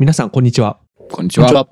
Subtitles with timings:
[0.00, 0.78] 皆さん、こんにちは。
[1.10, 1.68] こんにちは。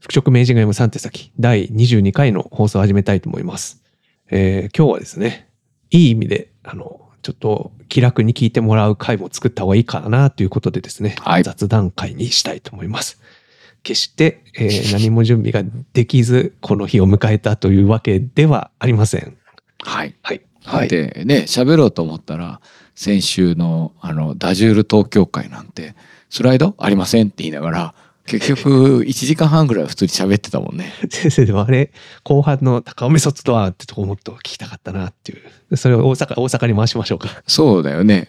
[0.00, 3.84] 復職名人が読む3手先、第22回の放送を始めたいと思います。
[4.32, 5.48] えー今日はですね、
[5.92, 13.20] いい意味で、あの、ちょっと気楽に聞いてもらう回も作った方がいいかなということでですね、はい雑談会にしたいと思います。
[13.84, 19.36] 決して、えー何も準備ができず、この日を迎えたというわけではありません。
[19.84, 20.16] はい。
[20.22, 20.40] はい。
[20.64, 20.88] はい。
[20.88, 22.60] で、ね、喋ろうと思ったら、
[22.96, 25.94] 先週の、あの、ダジュール東京会なんて、
[26.34, 26.74] スライド？
[26.78, 27.94] ありませんって言いながら、
[28.26, 30.92] 結局、1時間半ぐらいは普通に喋ってたもんね。
[31.10, 31.92] 先生でもあれ、
[32.24, 35.36] 後半の高尾メソッドはってとこもっと聞きたかったなってい
[35.70, 35.76] う。
[35.76, 37.28] それを大阪、大阪に回しましょうか。
[37.46, 38.28] そうだよね。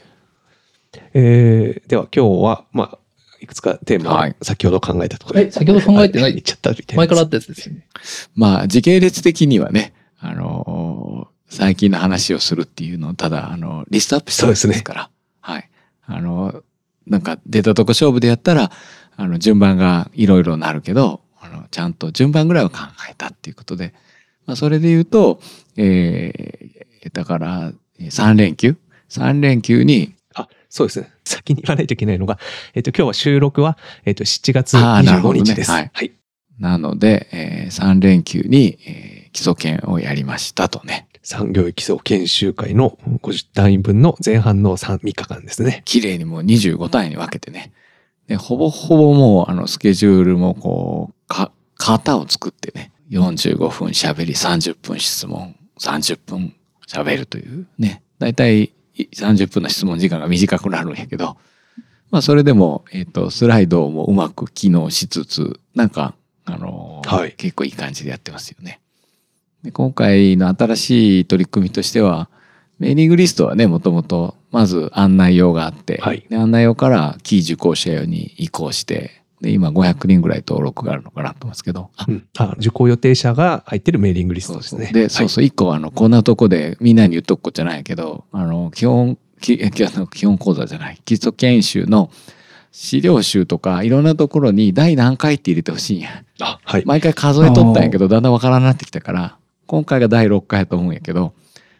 [1.13, 2.99] えーでは今日は、まあ、
[3.39, 6.33] いくつかテーマをはい先ほど考えたところえ先ほど考えてない？
[6.33, 6.97] 言っちゃったみたいな。
[6.97, 7.87] 前からあったやつですよね。
[8.35, 15.09] まあ、時系列的にはね、あのー最近の話をするっていうのを、ただ、あの、リストアップしたわけですから。
[15.39, 15.69] はい。
[16.07, 16.63] あの、
[17.07, 18.71] なんか、出たとこ勝負でやったら、
[19.15, 22.79] あの、順番がいろいろなるけど、あの、ちゃんと順番ぐらいは考
[23.09, 23.93] えたっていうことで、
[24.45, 25.39] まあ、それで言うと、
[25.77, 28.77] えー、だから、3連休
[29.09, 31.11] ?3 連休に、あ、そうですね。
[31.25, 32.39] 先に言わないといけないのが、
[32.73, 35.71] えっ、と、今日は収録は、えっ、と、7月あーなるほ25どね日です。
[35.71, 36.11] はいはい。
[36.59, 41.07] なので、えー、3連休に、えー基礎研をやりましたとね。
[41.23, 45.81] 産業基礎研修会の50単位分の前半の 3, 3日間ですね。
[45.85, 47.71] 綺麗にもう25単位に分けてね。
[48.27, 56.53] で、ほぼほぼもうあのスケジュールもこう、か、型を作ってね、45分喋り、30分質問、30分
[56.87, 58.03] 喋るというね。
[58.19, 61.37] だいたい30分の質問時間が短くなるんやけど、
[62.11, 68.81] まあそれでも、えっ、と、スライドもうまく機能しつつ、なんか、あのーはい結構いい感じでやってますよね。
[69.63, 72.29] で今回の新しい取り組みとしては、
[72.79, 82.27] メーリングリストはね、もともと、まず案内用があって、はいで案内用からキー受講者用に移行して、で、今500人ぐらい登録があるのかなと思うんですけど、あうん。
[82.37, 84.91] あ、受講予定者が入ってるメーリングリストですね。
[84.93, 92.09] で、そうそう、一個はあの、こんなとこでみんなに言っとくことじゃないけど、あの、基本、きき あの基本講座じゃない、基礎研修の
[92.71, 96.23] 資料集とか、いろんなところに第何回って入れてほしいんや。
[96.39, 96.83] あ、はい。
[96.85, 99.37] 毎回数えとったんやけど、だんだんわからんなってきたから、
[99.67, 101.33] 今回が第6回やと思うんやけど、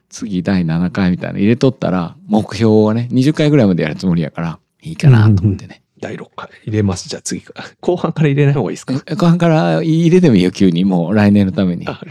[0.10, 5.82] 次第7回みたいなの入れとったら、目標をね、20回ぐらいまでやるつもりやから、いいかなと思ってね。
[6.00, 7.08] 第6回入れます。
[7.10, 7.66] じゃあ次から。
[7.80, 9.02] 後半から入れない方がいいですか？
[9.08, 10.84] え後半から入れてもいいよ、急に。
[10.86, 11.88] もう来年のために。
[11.88, 12.02] あ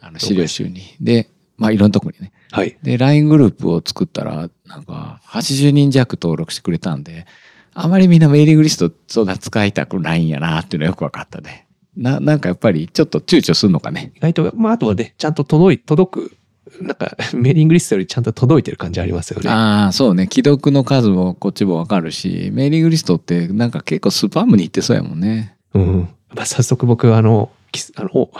[0.00, 0.80] あの資料集に。
[1.00, 2.32] で、まあいろんなとこにね。
[2.52, 2.76] はい。
[2.82, 7.26] で、LINE グループを作ったら、なんか、80人弱登録してくれたんで、
[7.74, 11.66] あまりみんなメーリングリストそんな使いたくないんやなっていうのはよく分かったね。
[11.96, 14.12] な、なんかやっぱりちょっと躊躇するのかね？
[14.16, 16.36] 意外と、まあ、あとはね、ちゃんと届い、届く、
[16.80, 19.50] なんか、メーリングリストよりちゃんと届いてる感じありますよね。
[19.50, 20.28] ああ、そうね。
[20.32, 25.56] 既読の数もこっちもわかるし、メーリングリストってなんか結構スパムに行ってそうやもんね。
[25.74, 26.08] うん。
[26.34, 28.30] まあ、早速僕、あの、きあの、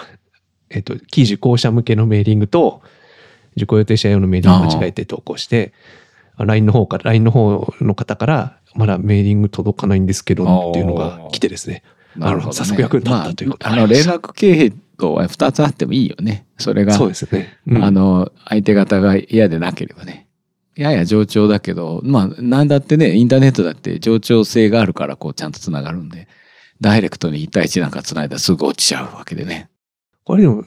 [0.70, 2.80] えっと、非受講者向けのメーリングと、
[3.56, 5.74] 受講予定者用のメーリング間違えて投稿して、
[6.36, 11.82] あ LINE の方から、LINE の方の方から、まだメーリング届かないんですけど、っていうのが来てですね。
[12.20, 16.46] あの早速役に立ったということまあ、あの、連絡系統は2つあってもいいよね。
[16.58, 17.58] それが、そうですね。
[17.66, 20.26] うんあの、相手方が嫌でなければね。
[20.74, 26.28] やや冗長だけど、まあ、なんだってね、インターネットだって冗長性があるから、こう、ちゃんと繋がるんで、
[26.80, 29.70] ダイレクトに1対1なんか繋いだらすぐ落ちちゃうわけでね。
[30.24, 30.64] これでも、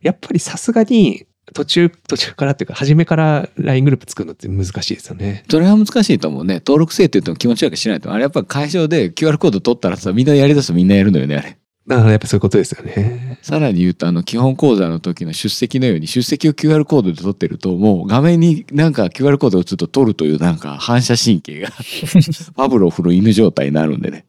[0.00, 5.44] やっぱりさすがに、途中、途中からっていうか、初めから LINE グループ作るのって難しいですよね。
[5.50, 6.54] それは難しいと思うね。
[6.56, 8.12] 登録制って言っても気持ち悪くしないと。
[8.12, 11.58] あれやっぱ会場で QR コード取ったらさ、みんなやりだすとみんなやるのよね、あれ。
[11.88, 13.38] だからやっぱそういうことですよね。
[13.40, 21.70] さらに言うと、あの、基本講座の時の出席のように、出席を QR コードで取ってると、もう画面になんか QR コードをちょっと取るというなんか反射神経が、
[22.54, 24.26] パブロフの犬状態になるんでね。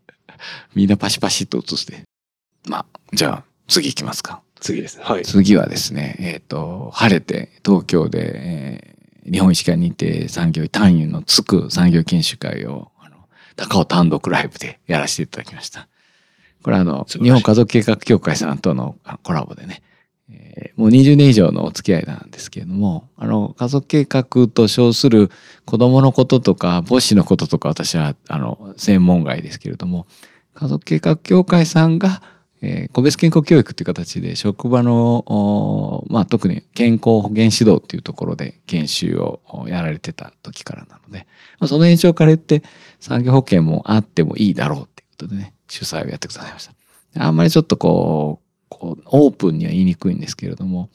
[0.74, 2.04] みんなパシパシっと映して。
[2.66, 4.42] まあ、じゃあ、次行きますか。
[4.60, 5.04] 次ですね。
[5.06, 5.24] はい。
[5.24, 9.00] 次はですね、えっ、と、晴れて東京で、えー
[9.32, 13.18] 日本医師会認定産業医単位のつく産業研修会を、あの、
[13.56, 15.88] 高尾単独ライブでやらせていただきました。
[16.64, 19.84] これはあの、日本家族計画協会さんとのあコラボでね、
[20.32, 25.30] えーもう20年以上のお付き合いなんですけれども、あの、家族計画と称する
[25.66, 30.08] 子供のこととか母子のこととか私は、あの、専門外ですけれども、
[30.54, 32.22] 家族計画協会さんが、
[32.62, 41.28] えー個別健康教育という形で職場の、おまあ、特に健康保健指導っていうところで研修をやられてた時からなので、
[41.60, 42.64] まあ、その延長から言って
[43.00, 46.74] 産業保険もあってもいいだろうっていうことでね、主催をやってくださいました。
[47.26, 50.90] あんまりちょっとこう、こうオープンには言いにくいんですけれども、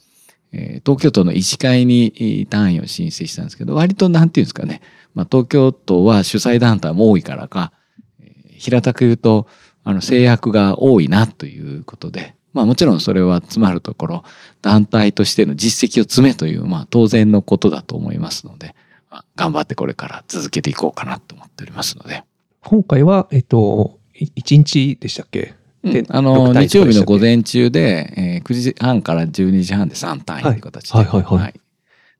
[0.52, 4.80] えー東京都の医師会に単位を申請したんですけど、割となんていうんですかね、
[5.14, 7.72] まあ、東京都は主催団体も多いからか、
[8.20, 9.48] えー平たく言うと、
[9.84, 14.24] あの制約が多いなということで、まあもちろんそれはつまるところ、
[14.62, 18.74] 団体としての実績を積めという、まあ当然のことだと思いますので、
[19.10, 22.24] まあ、頑張ってこれから続けていこうかなと思っておりますので。
[22.62, 25.54] 今回は、えっと、1日でしたっけ？
[25.84, 30.98] で、あの、日曜日の午前中で、えー、9時半から12時半で3単位という形で。
[30.98, 31.60] はい、はい、はい、はい。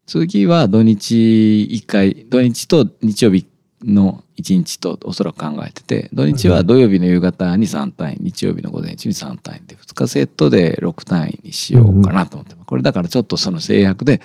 [0.06, 3.46] 次は土日1回、土日と日曜日
[3.86, 14.20] の1日とおそらく考えてて、土日は土曜日の夕方に3単位、日曜日の午前中に3単位で、2日セットで6単位にしようかなと思って、うん、これだからちょっとその制約で、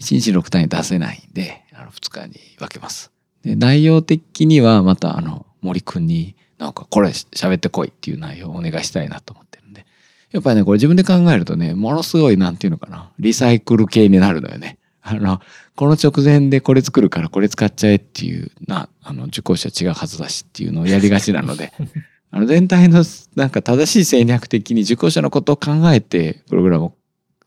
[0.00, 3.10] 1日6単位出せないんで、あの2日に分けます。
[3.42, 9.86] で内容的にはまたあの森くんになんかこれ喋ってこいっていう内容をお願いしたいなと思ってるんで。
[10.30, 14.78] やっぱりね、これ自分で考えるとね、ものすごいなんていうのかな、リサイクル系になるのよね。
[15.02, 15.40] あの、
[15.76, 21.72] この直前でこれ作るからこれ使っちゃえっていうな、あの、受講者違うはずだしっていうのをやりがちなので、
[22.30, 23.04] あの、全体の
[23.34, 26.94] なんか正しい戦略的に受講者のことを考えて、プログラムを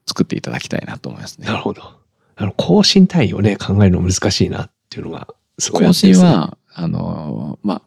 [0.06, 1.48] 作っていただきたいなと思いますね。
[1.48, 1.82] なるほど。
[2.36, 5.28] あの、更新単位をね、考えるの難しいなっていうのが、
[5.60, 7.82] すごい、ね、更新は、あの、まあ、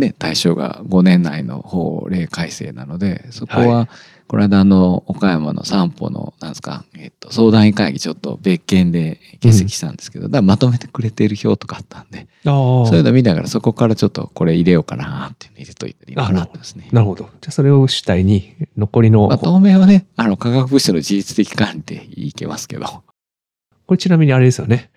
[0.00, 3.88] ね、対象が5年内の法令改正なので、そこは、
[4.30, 16.88] この間の岡山の散歩の、なんですか、えっと、相談委員会議ちょっと別件で欠席したんですけど、うん、だまとめてくれている表とかあったんで、そういうの見ながらそこからちょっとこれ入れようかなって入れといていいのかなってですね。
[16.92, 17.24] なるほど。
[17.24, 19.26] じゃあそれを主体に残りの。
[19.26, 22.86] まあ、当面はね、あの、科学物質の自律的管理でいけますけど。
[22.86, 24.92] これちなみにあれですよね。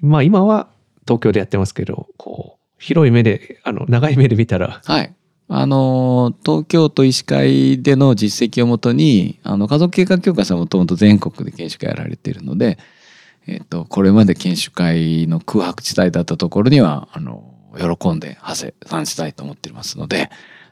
[0.00, 0.66] まあ今は
[1.06, 4.80] 東京でやってますけど、こう、広い目で、あの、長い目で見たら。
[4.82, 5.14] はい。
[5.50, 12.78] あの、東京都医師会での実績をもとに、あの、家族計画協会さんもともと全国で研修会やられているので、
[13.46, 20.30] えっ、と、これまで研修会の空白地帯だったところには、あの、喜んで、はせ、参したいと思っていますので、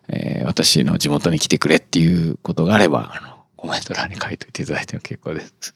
[0.09, 5.75] えー、私の地元に来てくれっていうことがあれば、あの、コメント欄に書いておいていただいても結構です。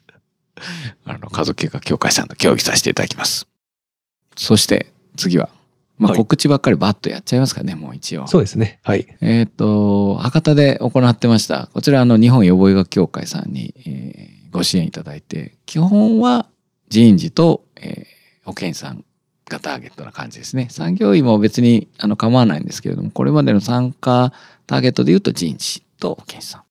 [1.06, 3.46] あの、家族計画協会さんと協議させていただきます。
[4.37, 5.49] そして、次は、
[6.00, 8.26] まあ、告知ばっかりバッとやっちゃいますかね、もう一応。
[8.26, 8.81] そうですね。
[8.82, 9.06] はい。
[9.20, 11.69] えっ、と、博多で行ってました。
[11.75, 16.47] こちら、あの、日本予防医学協会さんに、えー、ご支援いただいて、基本は
[16.88, 19.05] 人事と、えー、保健師さん
[19.50, 20.69] がターゲットな感じですね。
[20.70, 24.32] 産業医も別にあの構わないんですけれども、これまでの参加
[24.67, 26.62] ターゲットで言うと人事と保健師さん。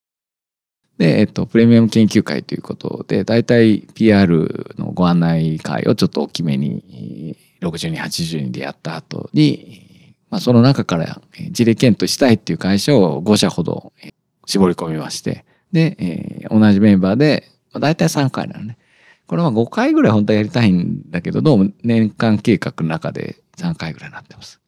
[0.97, 11.21] で、えっと、プレミアム研究会ということで、大体 PR のご案内会をちょっと大きめに60人、80人でやった後に、まあ、その中から
[11.51, 13.93] 事例検討したいっていう会社を5社ほど
[14.45, 18.77] 絞り込みまして、で、えー、同じメンバーで、まあ、大体3回なのね。
[19.27, 24.59] これは5回ぐらい本当はやりたいんだけど、どうも年間計画の中で3回ぐらいになってます。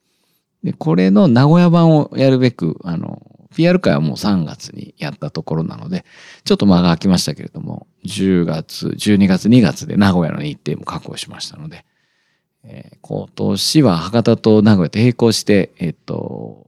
[0.64, 3.22] で、これの名古屋版をやるべく、あの、
[3.56, 6.06] PR 会はもう3月にやったところなので、
[6.46, 11.84] ちょっと間が空きましたけれども、10月、12月、2月で名古屋の日程も確保しましたので、
[12.64, 16.66] えー、今年は博多と名古屋と並行して、えっ、と、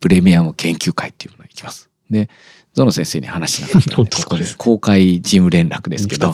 [0.00, 1.88] プレミアム研究会っていうのに行きます。
[2.10, 2.28] で、
[2.74, 4.10] ゾノ先生に話しなかったので。
[4.58, 6.32] 公開事務連絡ですけど、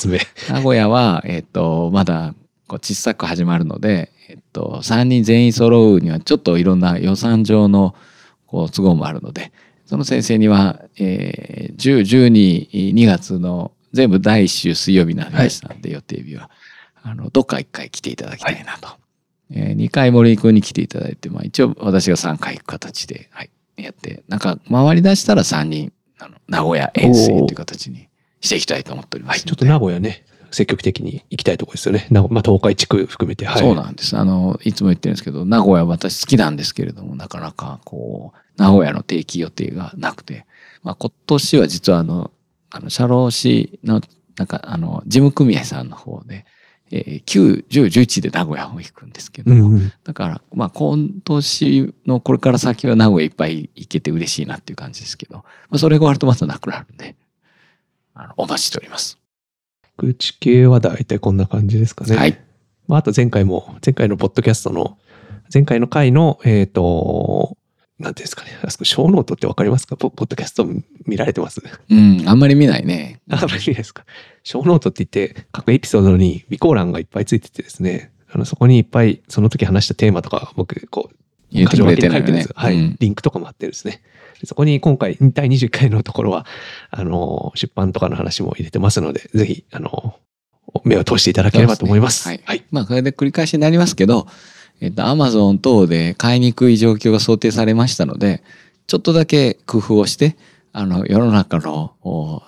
[0.49, 2.34] 名古屋は、えっ、と、まだ
[2.66, 7.94] こう小さく始まるので、えっ、と、3人全員揃うにはちょっといろんな予算上の
[8.46, 9.52] こう都合もあるので、
[9.87, 12.00] その先生には、えー、10、
[12.71, 16.50] 12、2月の全部第1週水曜日になりましたんで、はい、予定日は。
[17.10, 18.86] あの、どっか一回来ていただきたいなと。
[18.86, 18.98] は
[19.50, 28.08] い、えー、2回森君に来ていただいて、まあ一応私が3回行く形で、はい、やって、なんか回り出したら3人、あの、名古屋遠征という形に
[28.40, 29.38] していきたいと思っております。
[29.38, 32.06] はい、ちょっと名古屋ね、積極的に行きたいところですよね。
[32.10, 33.58] まあ、東海地区含めて、はい。
[33.58, 34.16] そうなんです。
[34.16, 40.46] あの、いつも言ってるんですけど、名古屋私好きなんですけれども、なかなかこう、名古屋の定期予定がなくて、
[40.82, 42.30] まあ今年は実はあの、
[42.70, 44.00] あの、社労士の、
[44.36, 46.44] なんかあの、事務組合さんの方で、
[46.90, 57.16] えー、9、10、11で名古屋を行くんですけど、うんうん、だから、まあ、今年のこれから先は名古屋いっぱい行けて嬉しいなっていう感じですけど、まあ、それが終わるとまたなくなるんで、
[58.14, 59.18] あの、お待ちしております。
[59.97, 62.16] 口系は大体こんな感じですかね。
[62.16, 62.38] はい。
[62.87, 64.99] まあ、あと前回も、前回のポッドキャストの、
[65.52, 67.57] 前回の回の、えっ、ー、と、
[67.99, 68.59] なんていうんですかね。
[68.62, 69.97] あそこ、 show note ってわかりますか？
[69.97, 70.67] ポッドキャスト
[71.07, 71.61] 見られてます？
[71.90, 73.21] うん、あんまり見ないね。
[73.31, 74.05] あんまり見ないですか？
[74.44, 81.17] show note って言って、各エピソードに備考欄がいっぱいついててですね、あの、そこにいっぱい、その時話したテーマとか、僕、こう、
[81.50, 82.47] 入れてくれてるね。
[82.55, 84.02] はい、うん、リンクとかもあってですね。
[84.45, 86.47] そこに今回、第20回のところは、
[86.90, 90.17] あの、出版とかの話も入れてますので、ぜひ、あの、
[90.85, 92.25] 目を通していただければと思います。
[92.25, 92.59] すね、はい。
[92.59, 92.67] はい。
[92.71, 94.26] まあ、これで繰り返しになりますけど、
[94.80, 98.42] えっと、アマゾン等で買いにくい状況が想定されましたので、
[98.87, 100.37] ちょっとだけ工夫をして、
[100.73, 101.94] あの、世の中の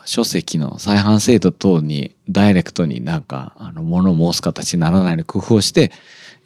[0.04, 5.90] 書籍の再販制度等にダイレクトになんか、あの、物を申す形にならないように工夫をして、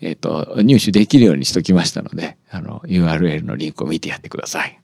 [0.00, 4.80] えっ、と、入手できるようにしときましたので、あの、URL のリンクを見てやってください。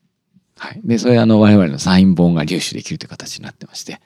[0.57, 0.81] はい。
[0.85, 4.01] で、それあの、我々のサイン本が入手できるという形になってまして、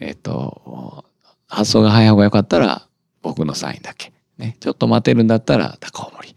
[0.00, 1.04] えっ、と、
[1.48, 2.86] 発送が早い方がよかったら、
[3.22, 4.12] 僕のサインだけ。
[4.38, 4.56] ね。
[4.60, 6.34] ちょっと待てるんだったら、高尾森。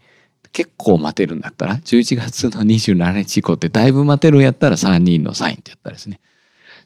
[0.52, 6.20] 結構待てるんだったら、11月の27日以降ってだいぶ待てるんやったら3人のサインってやったらですね。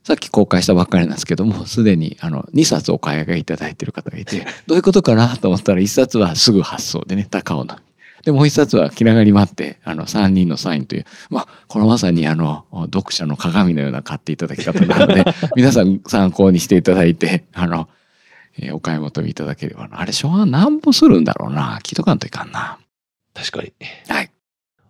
[0.05, 7.77] さっき公開したばっかりなんですけども、すでにあの2冊お買い上げいただいてる方がいて、どういうことかなと思ったら1冊はすぐ発送でね、高尾の。
[8.25, 15.25] で、もう1冊は気長に待って、あの3人のサインという、まあ、このまさにあの、読者の鏡のような買っていただき方なので、
[15.57, 17.89] 皆さん参考にしていただいて、あの、
[18.59, 20.01] えーお買い求めいただければな。
[20.01, 21.79] あれ、初版何本するんだろうな。
[21.83, 22.79] 聞いとかんといかんな。
[23.35, 23.73] 確かに。
[24.09, 24.31] はい。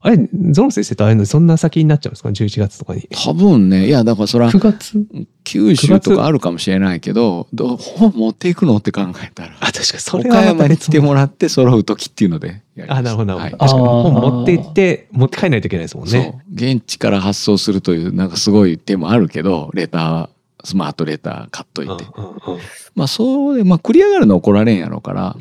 [0.05, 3.09] あれ、ゾン先生と会えるのそんな先になっちゃうんですか ?11 月とかに。
[3.25, 5.07] 多分ね、いや、だからそれは9月？
[5.45, 9.55] 九州とかあるかもしれないけど、どう 本持っていくのって考えたら。
[9.61, 13.73] あ、確かにそれは岡山に来てももらって揃う時っていうのでやりますあ、なるほど、なはいるほど。
[13.73, 16.11] 確かに本持って行って、持って帰らないといけないですもんね。
[16.11, 16.55] そう。
[16.55, 20.29] 現地から発送するという、なんかすごい手もあるけど、レター、
[20.65, 22.05] スマートレター買っといて。
[22.95, 25.37] まあ、そうで、まあ、繰り上がるの怒られんやろうから、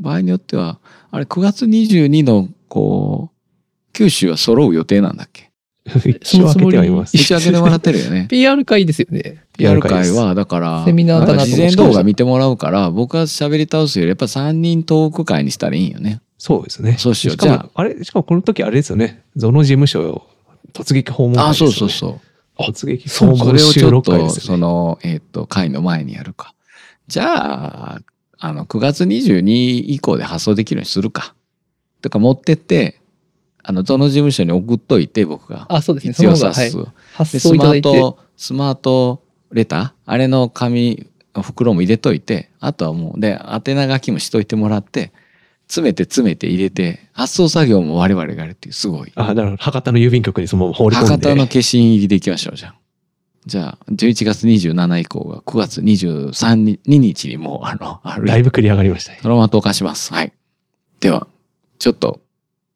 [0.00, 0.78] 場合によっては、
[1.10, 5.50] あれ、9月22の、こう、九州は揃う予定なんだっけ？
[6.10, 7.16] 一応開けてはいます。
[7.16, 8.26] 一応開けてもらってるよね。
[8.30, 9.44] PR 会ですよね。
[9.56, 16.20] PR 会は、だから、セミナーだな事前動画見てもらうから、僕は喋り倒すより、やっぱ3人トーク会にしたらいいんよね。
[16.38, 16.96] そうですね。
[16.98, 19.22] そうしようじゃあれ、しかもこの時あれですよね。
[19.36, 20.22] ゾノ事務所
[20.72, 22.20] 突撃訪問会ねそうそうそう。
[22.58, 24.28] 突撃そ訪問収れをちょっと、ね。
[24.30, 26.54] その、えっ、と、会の前にやるか。
[27.06, 28.00] じゃあ、
[28.38, 31.34] あの、9月22以降で発送できるようにするか。
[32.02, 33.00] とか持ってって、
[33.62, 35.66] あの、その事務所に送っといて、僕が。
[35.68, 36.12] あ、そうですね。
[36.12, 36.92] そ必要の方が、はい。
[37.14, 37.88] 発で、スマ送いただいて。
[37.88, 39.92] ート、スマートレター？
[40.06, 41.06] あれの紙、
[41.42, 45.12] 袋も入れといて、あとはもう、で、宛名書きもしといてもらって、
[45.68, 49.12] 詰めて詰めて入れて、発送作業も我々がやるっていう、すごい。
[49.14, 49.62] あ、なるほど。
[49.62, 51.08] 博多の郵便局にそのまま放り込んで。
[51.08, 52.74] 博多の消印入りでいきましょう、じゃあ。
[53.46, 59.18] じゃあ、11月27以降が9月23日日にもう、あの、あるだいぶ繰り上がりましたね。
[59.22, 60.12] そのまま投下します。
[60.12, 60.32] はい。
[61.00, 61.28] では、
[61.78, 62.20] ちょっと、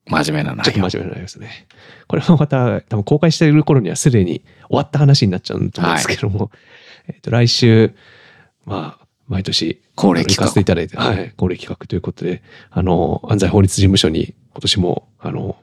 [0.06, 0.64] 真面目な内容。
[0.64, 1.66] ちょっと真面目になりますね。
[2.06, 6.50] これもまた、多分公開している頃にはすでに終わった話になっちゃうと思うんですけども、
[7.08, 7.94] えっと、来週、
[8.64, 15.56] まあ、毎年、恒例企画行かせていただいて、はい、恒例企画ということで、あの、安西法律事務所に今年も、あの、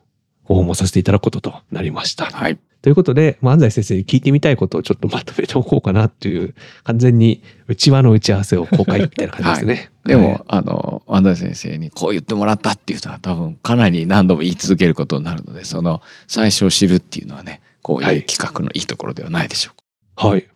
[0.45, 2.25] ご訪問させていただくこととなりました。
[2.25, 2.57] はい。
[2.81, 6.53] ということで、まあ、安西先生に聞いてみたいことをちょっとまとめておこうかなっていう、
[6.83, 9.91] 完全に内輪の打ち合わせを公開みたいな感じですね。
[10.05, 19.71] でも、はいあの、安西先生にこう言ってもらったっていうのは多分かなり何度も言い続けることになるので、その最初を知るっていうのはね、こうはいいう企画のいいところではないでしょ
[20.15, 20.47] はい。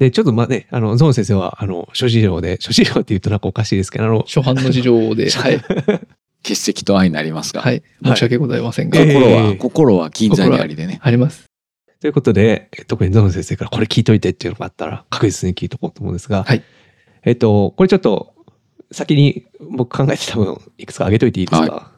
[0.00, 5.60] で、ちょっとまあね、あの、ゾーン先生は、あの、諸事情で、諸事情って言うとなんかおかしいですけど、あの、初版の事情で、 はい。
[6.42, 7.82] 欠席扱いになりますが、はい。
[8.02, 8.98] 申し訳ございませんが。
[8.98, 11.00] ええ心は、ええ心は銀座にありでね。
[11.02, 11.44] あります。
[12.00, 16.62] ということで、え特にゾーン先生からこれ聞いといてっていうのがあったら、確実に聞いとこうと思うんですが、はい
[17.24, 18.32] えっと、これちょっと、
[18.90, 21.92] 先に僕考えて多分、いくつか上げといていいですか、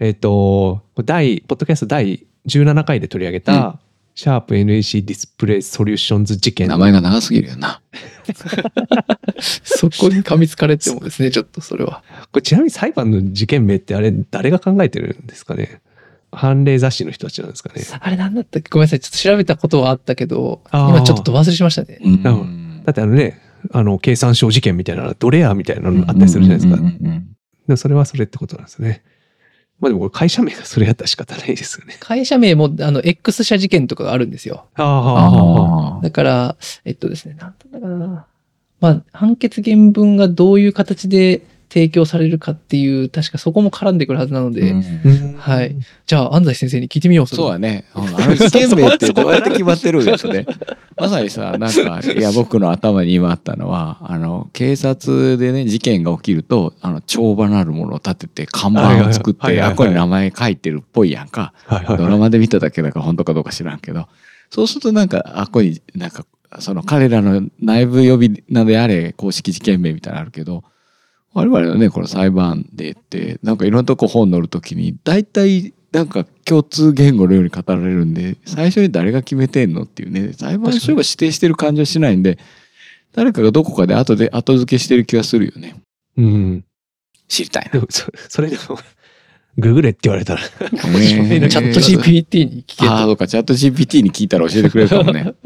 [0.00, 3.78] えっと、第、ポッドキャスト第17回で取り上げた、
[4.18, 6.66] シャープ NEC ディスプレイソリューションズ事件。
[6.66, 7.80] 名前が長すぎるよな。
[9.62, 12.02] そこに噛みつかれてもですね、ちょっとそれは。
[12.32, 15.80] これちなみに裁判の事件名ってあれ、誰が考えてるんですかね？
[16.32, 17.80] 判例雑誌の人たちなんですかね？
[18.00, 18.70] あれなんだったっけ？
[18.70, 19.00] ごめんなさい。
[19.00, 22.00] ちょっと調べたことはあったけど、今ちょっと忘れしましたね。
[22.02, 23.40] うんだってあのね、
[23.72, 26.82] あの、経産省事件みたいな、ドレアみたいなのあったりするじゃないですか。
[26.82, 27.22] で
[27.68, 29.04] もそれはそれってことなんですね。
[29.80, 31.96] まあでもこれ会社名がそれやったら仕方ないですよね。
[32.00, 34.66] 会社名も、あの、X 社事件とかがあるんですよ。
[34.74, 38.26] ああ、あだから、えっとですね、なんだかな。
[38.80, 45.76] まあ、判決原文がどういう形で提供されるかっていう、確かそこも絡んでくるはずなので、うんはい。
[46.06, 47.84] じゃあ、安西先生に聞いてみよう、れそうやね。
[47.94, 50.46] うんあの事件名ってどうやって決まってるんですね。
[50.96, 61.52] まさにさ、なんか、いや、僕の頭に今あったのは、あの、警察でね、事件が起きると、あの、帳場なるものを立てて、看板を作って、はいあ、これ名前書いてるっぽいやんか。
[61.66, 64.06] はいはいドラマで見ただけだから本当かどうか知らんけど、
[64.50, 66.24] そうするとなんか、あっこになんか、
[66.60, 70.64] その彼らの内部呼び名であれ、公式事件名みたいなのあるけど、
[71.34, 82.38] 我々のね、この裁判でって、なんかいろんなとこ本載るときに、大体なんか共通言語のように語られるんで、最初に誰が決めてんのっていうね、裁判所が指定してる感じはしないんで、
[83.12, 85.76] 誰かがどこかで後で後付けしてる気がするよね。
[86.16, 86.64] うん。
[87.26, 87.80] 知りたいな。
[87.88, 88.78] そ、それでも、
[89.56, 93.06] ググれって言われたら、 チャット GPT に聞けああ、と。
[93.06, 95.34] そうか、チャット GPT に聞いたら教えてくれるかもね。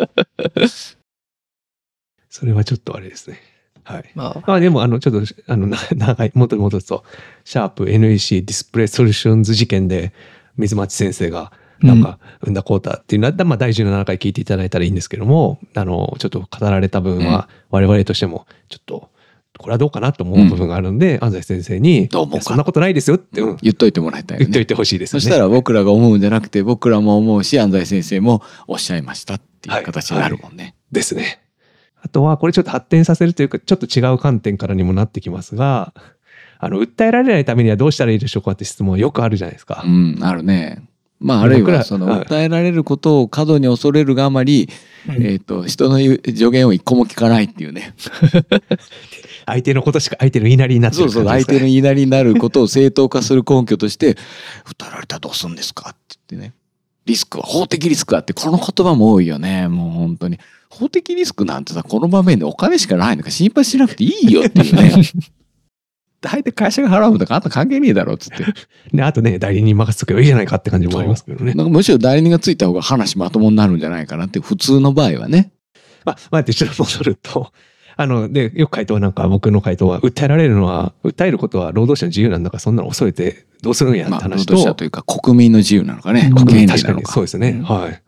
[2.28, 3.38] それはちょっとあれですね。
[3.84, 4.04] はい。
[4.14, 7.04] まあ、まあでも、あの、ちょっと、あの、な長い、元に戻すと、
[7.44, 10.12] シャープ NEC ディスプレイソリューションズ事件で、
[10.56, 19.10] 水町先生が、なんか、生んだこうたっていうのは、まあ、第17回聞いていただいたらいいんですけども、あの、ちょっと語られた部分は、我々としても、ちょっと、
[19.58, 22.36] これはどうかなと思う部分があるんで、安西先生に、どう思うか？
[22.36, 24.46] いやそんなことないですよって、うん言っといてもらいたいよね。
[24.46, 25.20] 言っといてほしいですよね。
[25.22, 30.74] そしたら僕らが思うんじゃなくて、僕らも思うし、安西先生もおっしゃいましたっていう形になるもんね。
[30.90, 31.42] ですね。
[32.04, 35.94] あとは、これちょっと発展させるというか、ちょっと違う観点からにもなってきますが、
[36.59, 39.82] あの、訴えられないためにはどうしたらいいでしょうかって質問よくあるじゃないですか。
[39.85, 40.82] うん、あるね。
[41.23, 44.68] まあ、あるいは、その、はい訴えられることを過度に恐れるがあまり、
[45.09, 47.94] うんえっ、と、人の助言を一個も聞かないっていうね。
[49.47, 54.16] 相手のことしか、相手の言いなりになってるそうそう、相手の言いなりになることを正当化する根拠として、
[54.66, 56.54] 訴えられたらどうするんですかって言ってね。
[57.06, 59.68] リスクは、法的リスクはって、この言葉も多いよね。
[59.68, 60.38] もう本当に。
[60.73, 65.02] 法的リスクなんてさ、この場面でお金しかないのか心配しなくていいよっていうね。
[66.23, 68.45] 大体会社が払うんだからあんた関係ねえだろっつって。
[68.93, 71.52] で、 あとね、代理人任せとけばいいじゃないかって感じもありますけどね。
[71.55, 75.52] なんかむしろ代理人がついた方が話まともになるんじゃないかなって普通の場合はね。
[76.05, 77.52] まあ、待って、ちょっと戻ると、
[77.97, 86.33] あの、で、よく回答はなんか、僕の回答は、訴えられるのは、訴えることは労働者の自由なんだから、そんなの恐れてどうするんやってまあ、労話と、働者というか国民の自由なのかね。
[86.35, 87.12] うん権利確かになのか。
[87.12, 87.50] そうですね。
[87.50, 88.02] うんはい。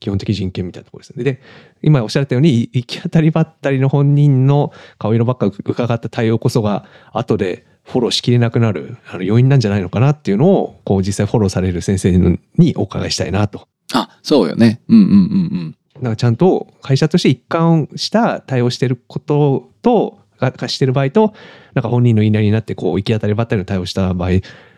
[0.00, 1.24] 基本的人権みたいなところですね。
[1.24, 1.40] で、
[1.82, 13.68] 今おっしゃったように、行き当たりばったりの本人の顔色ばっか伺った対応こそが、後でフォローしきれなくなるあの要因なんじゃないのかなっていうのを、こう実際フォローされる先生にお伺いしたいなと。
[13.94, 14.80] あ、そうよね。
[14.88, 15.76] うんうんうんうん。
[15.96, 21.32] だからちゃんと会社として一貫した対応してることと、ががしてる場合と、
[21.74, 24.30] なんか本人の言いなりになって、こう、行き当たりばったりの対応した場合、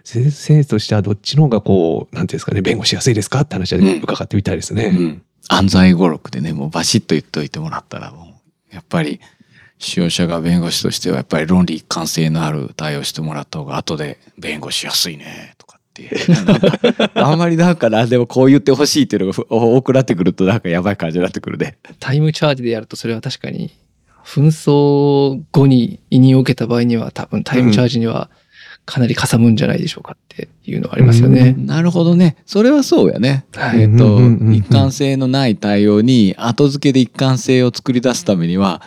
[0.08, 4.86] 先生としてはどっちの方がこう、なんていうんですかね、弁護しやすいですかって話はうん伺ってみたいですね。
[4.86, 5.22] うん。
[5.50, 8.40] 安西語録でね、もうバシッと言っといてもらったら、も
[8.72, 9.20] う、やっぱり、
[9.78, 16.10] 使用者が弁護士としては、やっぱり論理一貫性のある対応してもらった方が、後で弁護しやすいね、とかって
[17.12, 21.76] あんまりなんかな、でもこう言ってほしいっていうのが多くなってくると、なんかやばい感じになってくるね。
[22.00, 23.72] タイムチャージでやるとそれは確かに
[24.24, 28.30] 紛争後に委任を受けた場合には多分タイムチャージには
[28.88, 31.54] かなりかさむんじゃないでしょうかっていうのはありますよね。
[31.58, 32.36] なるほどね。
[32.46, 33.44] それはそうやね。
[33.54, 38.80] はいえっ、と、うんうんうんうん一貫性のない対応に後付けで一貫性を作り出すためには、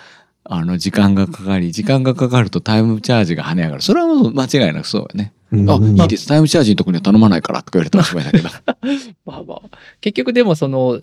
[0.44, 3.82] あの、時間がかかり、時間がかかるとタイムチャージが跳ね上がる。
[3.84, 5.34] それはもう間違いなくそうやね。
[5.52, 6.28] うんあ、いいです。
[6.28, 8.50] タイムチャージのとこには頼まないからとか言われたらおしまいだけど。
[9.24, 11.00] まあまあ、結局でもその、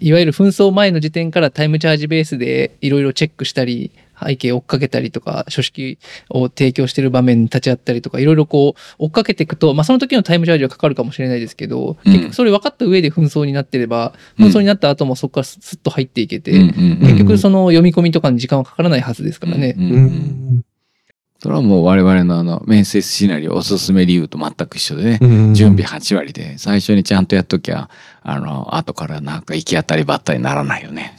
[0.00, 3.92] いわゆる紛争前の時点からタイムチャージベースでいろいろチェックしたり、
[4.24, 12.12] 背景追っかけたりとか、書式を提供している場面に立ち会ったりとか、いろいろこう追っかけていくと、まあその時のタイムチャージはかかるかもしれないですけど、うん。
[12.12, 14.46] 結局それ分かった上で紛争になってれば、うん。
[14.46, 19.74] 紛争になった後もそこからスッと入っていけて、うんうんうん結局その読み込みとかに時間はかからないはずですからね。
[19.76, 20.04] うんうんううん。
[20.58, 20.64] ん
[21.40, 25.18] それはもう我々のあの、面接シナリオおすすめ理由と全く一緒でね。
[25.22, 27.88] うん準備8割で、最初にちゃんとやっときゃ、
[28.22, 31.16] あの、後からなんか行き当たりばったりにならないよね。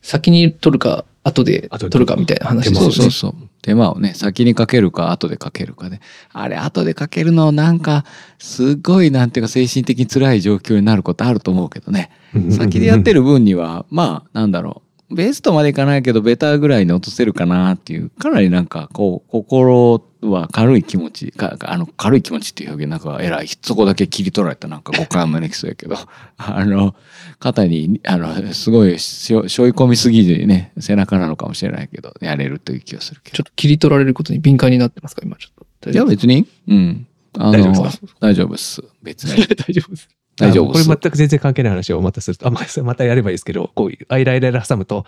[0.00, 2.92] 先に取るか、後で取るかみたいな話ですよね。
[2.92, 3.34] そうそうそう。
[3.62, 6.00] 手間をね、先にかけるか、後でかけるかで。
[6.32, 8.04] あれ、後でかけるの、なんか、
[8.38, 12.10] すごい、なんていうか、精神的に辛い状況になることあると思うけどね。
[12.50, 13.20] 先でやってる。
[13.20, 15.14] る分には、まあ、なんだろう。
[15.14, 25.96] ベストまでいかないけど、ベターぐらいに落とせるかなっていう、かなりなんか、こう、心は軽い気持ち、かあの、軽い気持ちっていう表現、なんか、偉い、そこだけ切り取られた、なんか誤解を招きそうやけど、
[26.36, 26.94] あの、
[27.38, 35.90] 肩に、あの、すごい、しょ、しょい込みすぎでね、背中なのかもしれないけど、やれるという気がするけちょっと切り取られることに敏感になってますか今ちょっと。
[35.90, 35.92] ど。
[35.92, 37.06] いや、別に、うん。
[37.38, 38.82] あ大丈夫のですか、大丈夫です。
[39.02, 39.46] 別に。
[39.56, 40.08] 大丈夫です。
[40.36, 40.88] 大丈夫です。
[40.88, 45.04] これ全く全然関係ない話をまたすると、あ、ままたやればいいですけど、こう、あいらいらいら挟むと、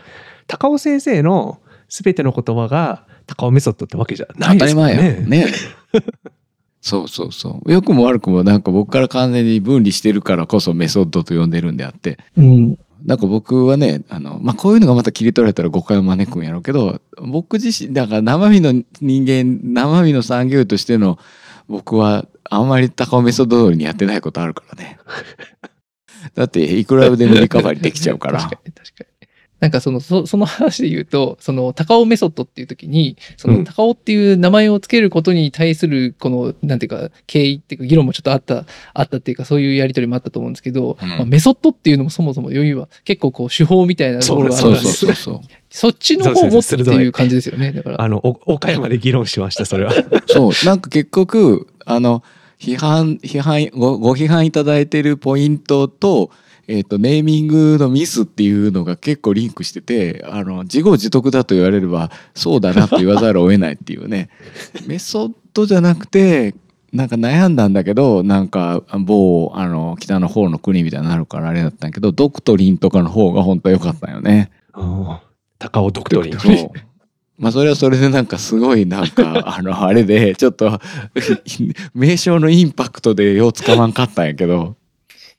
[0.47, 5.21] 高尾先生の全ての言葉が高尾メソッドってわけじゃないですから当たり前や。
[5.21, 5.27] ね。
[5.27, 5.47] ね。
[6.81, 7.73] そうそうそう。
[7.73, 12.79] 良くも悪くもなんか僕から完全に分離してるからこそメソッドと呼んでるんであって、うん。
[13.05, 21.19] なんか僕はね、あの、まあ、こういうのがまた切り取られたら誤解を招くんやろうけど、僕自身、だから生身の人間、生身の産業医としての
[21.69, 24.99] 僕はあんまり高尾メソッド通りにやってないことあるからね。
[26.35, 28.41] だっていくらでもリカバリーできちゃうから。
[28.41, 29.16] 確かに確かに。
[29.59, 45.41] なんかその、そその話で言うと、その、高尾メソッドっていう時に、そうんの、高尾っていう名前をつけることに対する、この、なんていうか、経緯っていうか、議論もちょっとあった、あったっていうか、そういうやりとりもあったと思うんですけど、うんまあ、メソッドっていうのもそもそも余裕は、結構こう、手法みたいなところがあるそうからそうそうそう。
[45.71, 47.73] そっちの方もっていう感じですよね。
[47.73, 48.03] だから。
[48.03, 49.93] あの、お岡山で議論しました、それは。
[50.27, 52.23] そう、なんか結局、あの、
[52.59, 56.31] 批判、批判、ご、ご批判いただいているポイントと、
[56.69, 64.31] えっ、と、ネーミングのミスっていうのが結構リンクしてて、あの、自業自得だと言われれば、そうだなと言わざるを得ないっていうね。
[64.87, 66.55] メソッドじゃなくて、
[66.93, 74.51] なんか悩んだんだけど、なんか某、あの、北の方の国みたいになるからあれだったんやけど、ドクトリンとかの方が本当は良かったよね。
[75.59, 76.37] 高尾ドクトリン。
[77.39, 80.81] まあそれはそれでなんかすごいなんか、 あの、あれで、ちょっと、
[81.95, 84.77] 名称のインパクトでようつかまんかったんやけど、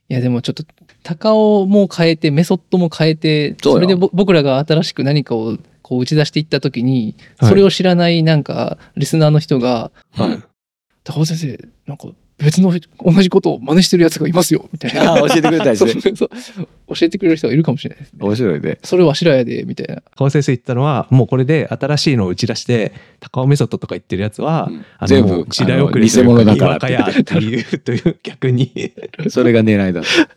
[0.10, 0.64] いやでもちょっと
[1.08, 10.44] 高尾も変えてメソッドも変えてそれでぼ僕らが新しく何かをこう打ち出していった時にはいそれを知らないなんかリスナーの人がはい。
[11.06, 16.14] 「高尾先生なんか別の同じことを真似してるやつがいますよ」みたいな教えてくれたり そうして。
[16.14, 16.30] そう
[16.96, 18.20] 教えてくれる人がいるかもしれないですね。
[18.22, 18.80] 面白いで。
[18.84, 20.02] それわしらやでみたいな。
[20.16, 28.72] 川先生言ったのは、もうこれで新しいのを打ち出して、高尾メソッドとか言ってるやつは、うんあの全部時代遅れあの偽物だからってにわかやっていう、という逆に。
[29.30, 30.37] それが狙いだった。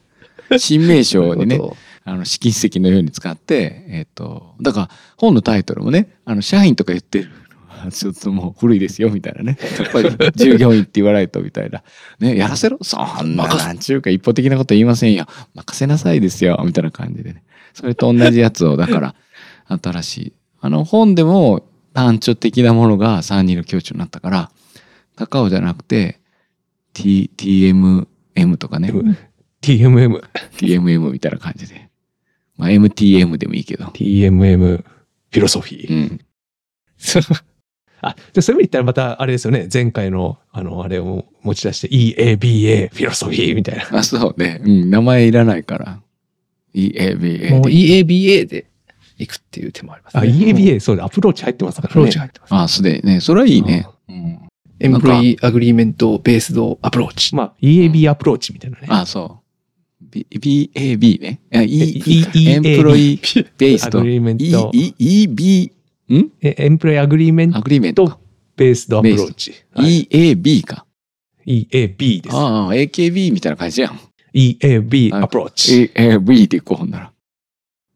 [0.58, 1.60] 新名称にね
[2.04, 9.58] あの、試金石のように使って、えっ、と、だから本のタイトルもね、あの、社員とか言ってるのはちょっともう古いですよ、みたいなね。
[9.78, 11.82] やっぱり従業員って言わないと、みたいな。
[12.18, 15.26] ね、やらせろそんな、なんちゅうか一方的なこと言いませんよ。
[15.54, 17.42] 任せなさいですよ、みたいな感じでね。
[17.74, 19.14] それと同じやつを、だから、
[19.82, 20.32] 新しい。
[20.60, 24.50] あの、本でも単調的なものが3人の境地になったから、
[25.16, 26.18] 高尾じゃなくて、
[26.94, 28.92] T、TMM とかね。
[29.62, 30.22] TMM、
[30.56, 31.88] TMM みたいな感じで。
[32.56, 33.86] まあ MTM でもいいけど。
[33.86, 35.92] TMM フィロソフィー。
[35.92, 36.20] うん。
[36.98, 37.22] そう
[38.02, 39.68] あ、でそういう意味で言ったらまたあれですよね。
[39.72, 43.98] 前回の、あの、あれを持ち出して EABA フィロソフィーみたいな。
[43.98, 44.60] あ、そうね。
[44.64, 44.90] うん。
[44.90, 46.00] 名前いらないから。
[46.74, 47.70] EABA もうで。
[47.70, 48.66] EABA で
[49.18, 50.28] 行くっていう手もありますあ、ね。
[50.28, 51.90] EABA、そうだ、アプローチ入ってますからね。
[51.90, 52.54] アプローチが入ってます。
[52.54, 53.20] あ、すでにね。
[53.20, 53.86] それはいいね。
[54.08, 54.40] うん。
[54.82, 57.34] Employ ee agreement based approach。
[57.34, 58.86] まあ、EAB アプローチみたいなね。
[58.88, 59.39] あ、そう。
[60.10, 61.40] B、BAB ね。
[61.52, 63.20] E、E- E、employee
[63.58, 65.70] ベースアとグリーメン E、ト、E、EB、
[66.16, 66.30] ん？
[66.42, 68.20] えエンプロイアグリーメンアグリーメントト。
[68.56, 69.54] ベースドアプローチ。
[69.74, 70.84] はい EAB か。
[71.46, 72.36] EAB です。
[72.36, 74.00] ああ、AKB みたいな感じじゃん。
[74.34, 75.90] EAB アプローチ。
[75.94, 77.12] EAB でいこうほんなら。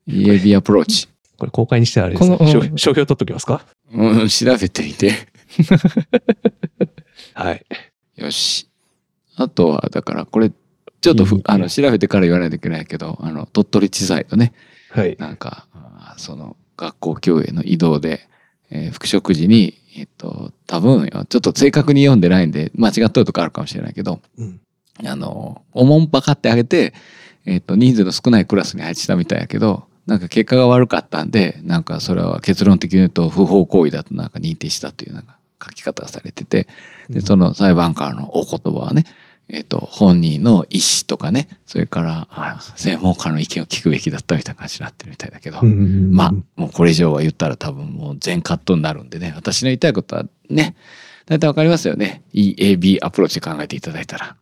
[0.08, 1.08] EAB アプローチ。
[1.36, 2.38] これ公開にしてあれですね。
[2.38, 3.66] 商標取っときますか？
[3.92, 5.12] うん、調べてみて。
[7.34, 7.66] はい。
[8.16, 8.68] よし。
[9.36, 10.52] あとは、だから、これ、
[11.04, 14.54] ちょっとふあの、調べてから言わないといけないけど、あの、鳥取地裁とね、
[14.88, 15.16] はい。
[15.18, 15.66] なんか、
[16.16, 18.26] その、学校教への移動で、
[18.70, 24.60] えー復職時に、えっと、多分よ、ちょっと正確に読んでないんで、間違っとるとこあるかもしれないけど、うん。
[25.04, 26.94] あの、おもんぱかってあげて、
[27.44, 36.66] えっと、人数の少ないクラスに配置したみたいやけど、なんか結果が悪かったんで、なんかそれは結論的に言うと不法行為だとなんか認定したというなんか書き方がされてて、
[37.10, 39.04] で、その裁判官のお言葉はね、
[39.48, 50.76] えっ、と、本人の意思とかね、それから、あ専門家の意見を聞くべきだったみたいな感じになってるみたいだけど、うんまあ、もうこれ以上は言ったら多分もう全カットになるんでね、私の言いたいことはね、
[51.26, 52.22] 大体わかりますよね。
[52.34, 54.36] EAB アプローチで考えていただいたら。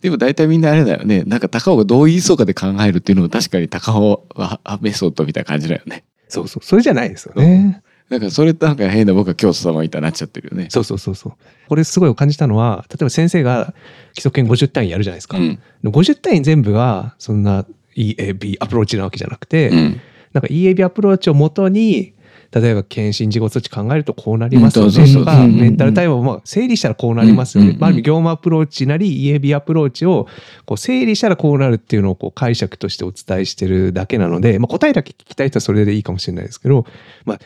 [0.00, 1.22] でも大体みんなあれだよね。
[1.24, 6.04] なんか高尾がどう言いそうかで考えるっていうのも確かに高尾はあメソッドみたいな感じだよね。
[6.28, 6.64] そうそう。
[6.64, 7.82] それじゃないですよね。
[8.08, 10.68] なんかそれなんか変な僕は教祖様みたいになっちゃってるよね。
[10.70, 11.32] そうそうそうそう。
[11.68, 13.74] これすごい感じたのは、例えば先生が
[14.14, 15.38] 基礎研50単位やるじゃないですか。
[15.38, 15.58] うん。
[15.84, 17.66] 50単位全部がそんな
[17.96, 20.00] EAB アプローチなわけじゃなくて、うん。
[20.32, 22.14] なんか EAB アプローチをもとに、
[22.52, 27.76] 例えば健診事後措置考えるとこうなりますよねとか、メンタル対応も整理したらこうなりますよね。
[27.78, 30.28] まあ、ある意味業務アプローチなり EAB アプローチを
[30.64, 36.86] こう整理したらこうなるっていうのをこう解釈としてお伝えしてるだけなので、まあ、答えだけ聞きたい人はそれでいいかもしれないですけど、
[37.24, 37.38] まあ、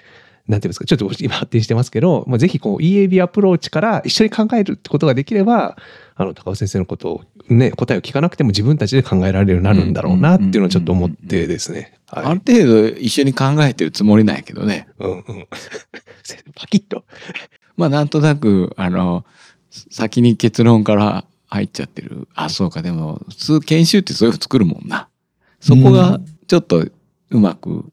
[0.49, 5.77] なんていうんですか、ちょっと今発展してますけど、まあ、ぜひこう EAB アプローチから一緒に考えるってことができれば、
[6.17, 11.95] あの、高尾先生のことをね、答えを聞かなくても自分たちで考えられるようになるんだろうなっていうのをちょっと思ってですね。
[12.07, 14.89] はいある程度一緒に考えてるつもりなんやけどね。
[14.99, 15.47] うんうん。
[16.57, 17.05] パキッと。
[17.77, 19.25] まあなんとなく、あの、
[19.71, 22.29] 先に結論から入っちゃってる。
[22.35, 22.83] あ、そうか。
[22.83, 25.09] でも、普通研修ってそういうの作るもんな。
[25.61, 26.87] そこがちょっと
[27.31, 27.85] うまく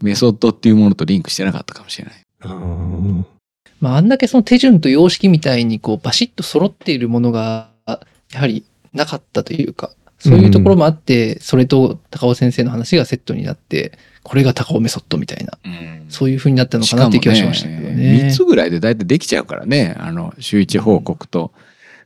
[0.00, 2.14] メソッドっていうものとリンクしてなかったかもしれない。
[2.44, 3.26] うん
[3.80, 8.00] まあ、あんだけその手順と様式みたいにこうバシッと揃っているものがや
[8.40, 13.92] はりなかったというかそういうところもあって、それと高尾先生の話がセットになって
[14.24, 15.58] これが高尾メソッドみたいな
[16.08, 18.28] そういう風になったのかなって気がしましたけどね。
[18.28, 19.94] 3つぐらいで大体できちゃうからね。
[19.98, 21.52] あの、週一報告と、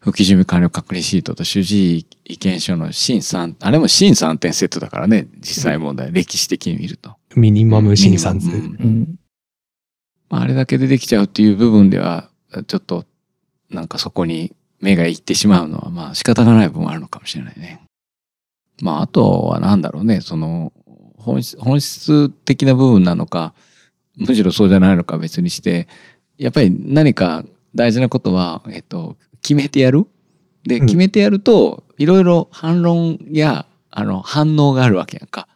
[0.01, 5.29] 復帰準備完了確認シートと主治医意見書の審3、あれも審3点セットだからね。
[5.39, 7.17] 実際問題、歴史的に見ると。
[7.37, 8.51] ミニマム審査図。
[8.51, 9.18] うん
[10.31, 12.31] あ、あれだけでできちゃうっていう部分では、
[12.66, 13.05] ちょっと、
[13.71, 17.81] なんかそこに目がいってしまうのはまあ仕方がない部分はあるのかもしれないね。
[18.83, 20.73] まああとは何だろうねその
[21.16, 23.55] 本質本質的な部分なのか
[24.16, 25.88] むしろそうじゃないのか別にして
[26.37, 30.07] やっぱり何か大事なことは、えっと、決めてやる。
[30.64, 35.49] でうん決めてやるといろいろ反論やあの反応があるわけやんか。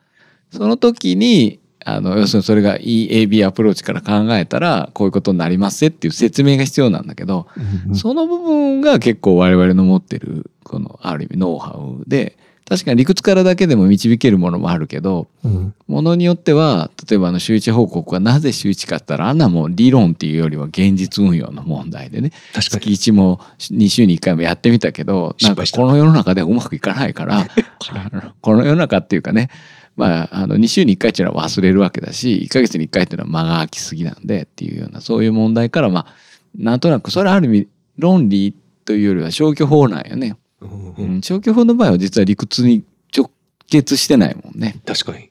[0.52, 7.46] その時にあの要するにそれが EAB アプローチから考えたらこういうことになりますっていう説明が必要なんだけど、
[7.87, 12.37] うんその部分が結構我々の持ってるこのある意味ノウハウで
[12.68, 15.75] 確かに理屈からだけでも導けるものもあるけどうん。
[15.87, 22.31] ものによっては例えばあの周知報告がなぜ周知かって言ったらあんなもん理論っていうよりは現実運用の問題でね。
[22.53, 22.96] 確か月に。
[22.96, 27.46] 1も2週に1回もやってみたけどなんかこの世の中ではうまくいかないから
[28.42, 29.49] この世の中っていうかね
[29.96, 36.06] まあ、あの2週に1回っていうのは忘れるわけだし1ヶ月に1回っていうのは間が空きすぎなんでっていうようなそういう問題からまあ
[36.54, 38.54] なんとなくそれはある意味論理
[38.85, 40.37] というよりは消去法なんよね。
[40.61, 43.30] うん消去法の場合は実は理屈に直
[43.68, 44.80] 結してないもんね。
[44.87, 45.30] 確かに。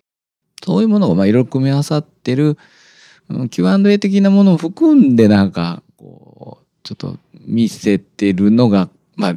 [0.64, 2.58] そういうものがまあいろいろ組み合わさってる
[3.30, 9.36] うん Q&A 的なものを含んでなんかこうちょっと見せてるのがまあ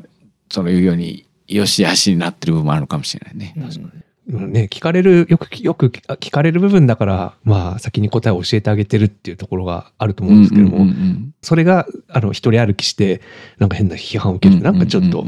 [0.50, 3.54] そのいうように良し悪しになってる部分もあるのかもしれないね。
[3.56, 3.90] 確かに。
[4.30, 13.22] うんね、聞かれる、よく、よく聞かれる部分だから、まあ、先に答えを教えてあげてるっていうところがあると思うんですけども、うんうんうんそれが、あの、一人歩きして、
[13.58, 14.60] なんか変な批判を受ける。
[14.60, 15.24] なんかちょっと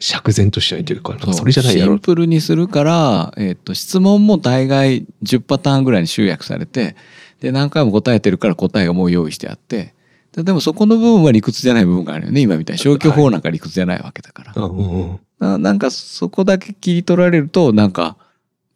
[0.00, 1.92] 釈然としないというか、なんかそれじゃないやろ。
[1.92, 1.98] シン。
[2.00, 6.96] プルにするから、えっと質問も大概10パターンぐらいに集約されて
[7.40, 9.94] で何回も答えてるから答えがもう用意してあって
[10.32, 12.78] ででもそこの部分は理屈じゃない部分があるよね今みたいに。
[12.78, 15.20] 消去法なんか理屈じゃないわけだから、うんうんうん。
[15.38, 18.16] ななんかそこだけ切り取られるとなんか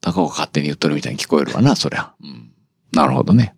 [0.00, 2.50] 高尾が勝手に言っとるみたいに聞こえるわなそりゃ、うん、
[2.92, 3.54] なるほどね。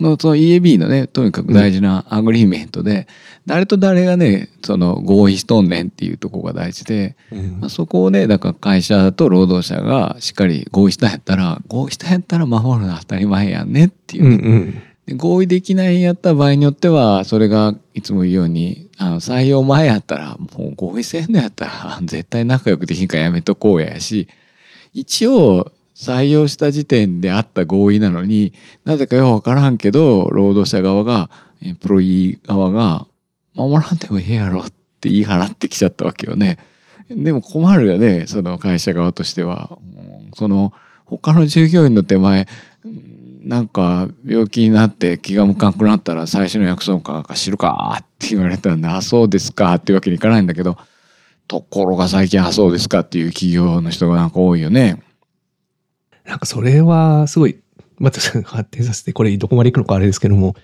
[0.00, 3.06] のその EAB のねとにかく大事な agreement で、
[3.46, 7.60] 誰と誰がねその合意しとんねんっていうところが大事で、うん。
[7.60, 24.28] まあ、そこをねだから会社と労働者がしっかり合意したんやったら合意したんやったら守るのは当たり前やんねっていううね、んうんで合意できないんやった場合によってはそれがいつも言うようにあの採用前やったらもう合意せんのやったら 絶対仲良くできんからやめとこうやし
[24.92, 28.52] 一応採用した時点であった合意なのに
[28.84, 31.30] なぜかようわからんけど労働者側が
[31.62, 33.06] エプロイ側が
[33.54, 36.58] 守らんでもええやろって言い払ってきちゃったわけよね。
[37.08, 39.78] でも困るよねその会社側としては。
[40.34, 40.72] その
[41.04, 42.48] 他の従業員の手前
[43.44, 50.78] なんか病気になって気が向かんくなったら最初の約束かか知るかって言われたらなあそうですかっていうわけにいかないんだけど
[51.46, 55.02] ところが最近あそうですかっていう企業の人がなんか多いよね。
[56.24, 57.60] なんかそれはすごい、
[57.98, 60.56] また発展させて、これどこまで行くのかあれですけども、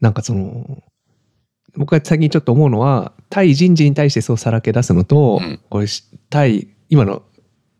[0.00, 0.82] なんかその、
[1.76, 7.22] 僕が最近ちょっと思うのは、対人事に対してそうさらけ出すのと、うんこれし対、今の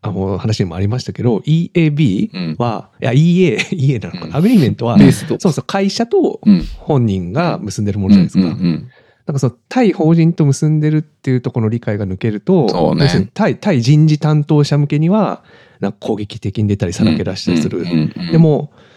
[0.01, 4.31] あの話にもありましたけど、EAB は、いや、EA、 EA なのかうん。
[4.31, 4.97] な、 agreement は。
[5.39, 6.63] そうそう、会社とうん。
[6.77, 8.45] 本人が結んでるものじゃないですか。
[8.45, 8.89] うんうん
[9.25, 13.03] なんかその対法人と結んでるっていうところの理解が抜けると、ね。
[13.03, 15.43] 要するに対対人事担当者向けには、
[15.79, 17.81] なんか攻撃的に出たりさらけ出したりする。
[17.81, 18.31] うんうんうん。
[18.31, 18.89] でも、うん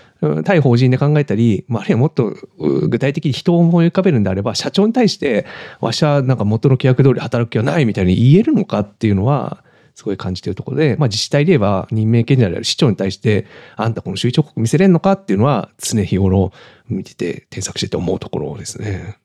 [0.45, 5.47] 対法人で考えたり、まあ、あるいはもっとう具体的に人を思い浮かべるんであれば、社長に対して、
[5.81, 16.53] わしはなんか元の規約通り働く気はないみたいに言えるのかっていうのは、すごい感じているところで、まあ、自治体で言えば任命権者である市長に対して、あんたこの周知報告見せれんのかっていうのは、常日頃
[16.89, 19.19] 見てて、添削してて思うところですね。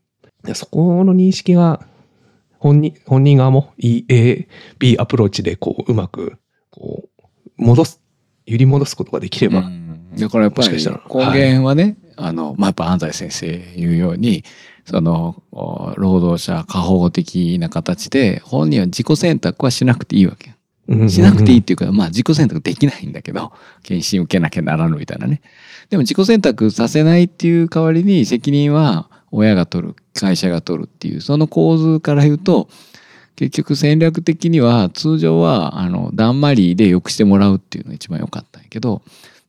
[0.53, 1.85] そこの認識が、
[2.59, 4.47] 本人、本人側も EA、
[4.79, 6.37] B アプローチでこう、うまく、
[6.71, 7.21] こう、
[7.57, 8.01] 戻す、
[8.45, 10.15] 揺り戻すことができれば、うん。
[10.15, 11.01] だからやっぱり根ら。
[11.09, 14.43] 源はね、あのまあ、やっぱ安西先生言うように
[14.85, 20.55] そのお労働者過保護的な形で本人は自己選択はしなくていいわけ
[21.09, 23.51] しなくていいっていうか、まあ自己選択できないんだけど
[23.83, 25.41] 検診受けなきゃならぬみたいなね。
[25.89, 32.67] でも自己選択させないっていう代わりに責任は親が取る会社が取るっていうその構図から言うと
[33.35, 39.01] 結局戦略的には通常はあのだんまりで良くしてもらうっていうのが一番良かったんやけど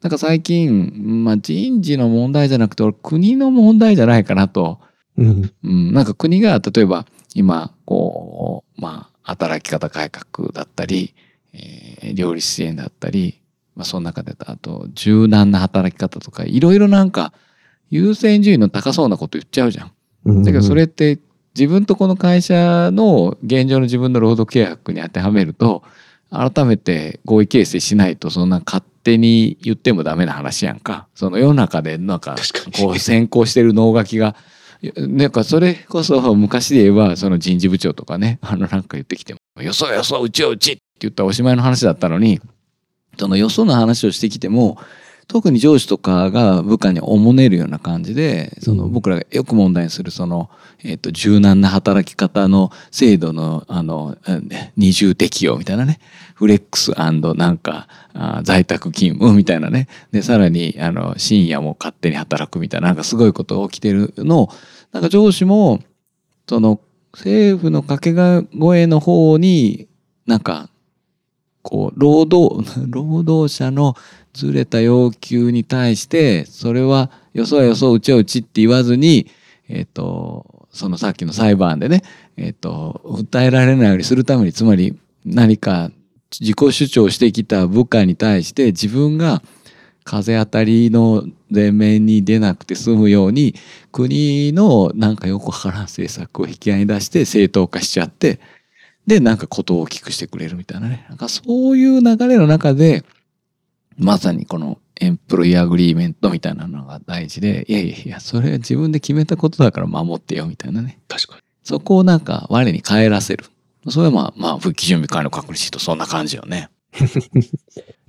[0.03, 4.79] なんか最近、まあ、人事の問題じゃなくて俺国の問題じゃないかなと、
[5.16, 5.53] うん。
[5.64, 11.14] うん、なんか国が例えば今こうまあ働き方改革だったり、
[11.59, 13.40] えー両立支援だったり、
[13.77, 17.33] まあ、その中であと柔軟な働き方とかいろいろなんか
[17.90, 19.92] 優先順位の高そうなこと言っちゃうじゃん。
[20.25, 21.18] うんだけどそれって
[21.55, 25.83] 自分とこの会社の現状の自分の労働契約に当てはめると
[26.31, 31.09] 改めて合意形成しないとそんな勝手に言ってもダメな話やんか。
[31.14, 32.37] その世の中でなんか
[32.75, 34.37] こう先行してる能書きが
[34.97, 42.40] なんかそれこそ昔で言えばその人事部長とかねあのなんか言ってきても「よそよそうちはうち」って言ったらおしまいの話だったのに
[43.18, 44.78] そのよその話をしてきても
[45.28, 48.92] 特に上司とかが部下におもねるような感じでそのうん。
[48.92, 50.48] 僕らがよく問題にするその、
[50.82, 56.00] えっと柔軟な働き方の制度のあのうん二重適用みたいなね。
[56.34, 59.88] フレックスなんかあ在宅勤務みたいなね。
[60.12, 64.48] でさらにあの深夜も勝手に働くみたいななんかすごいことが起きてるのを
[64.92, 65.80] なんか上司も
[66.48, 66.80] その
[67.12, 68.14] 政府の掛け
[68.56, 69.88] 声の方に
[70.26, 70.70] なんか
[71.68, 73.94] こう労働 労働者の
[74.33, 79.26] ずれた要求に対してそれはよそはよそうちはうちって言わずに
[79.68, 82.02] えっ、とそのさっきの裁判でね
[82.38, 85.90] えっ、と訴えられないようにするためにつまり何か
[86.40, 89.42] 自己主張してきた部下に対して自分が
[90.04, 93.54] 風当たりの前面に出なくて済むように
[93.92, 98.40] 国のなんかよくわからん政策を引き合いに出して正当化しちゃって
[99.09, 101.42] でなんかことを大きくしてくれるみたいなねなんかそ
[101.73, 103.05] ういう流れの中で
[103.97, 111.42] まさにこの employee agreement みたいなのが大事でいやいやいやそれは自分で決めたことだから守ってよみたいなね確かに。
[111.64, 113.47] そこをなんか我に返らせる
[113.88, 116.68] それはまあまあ復帰準備会の確立とそんな感じよね。
[116.99, 117.42] い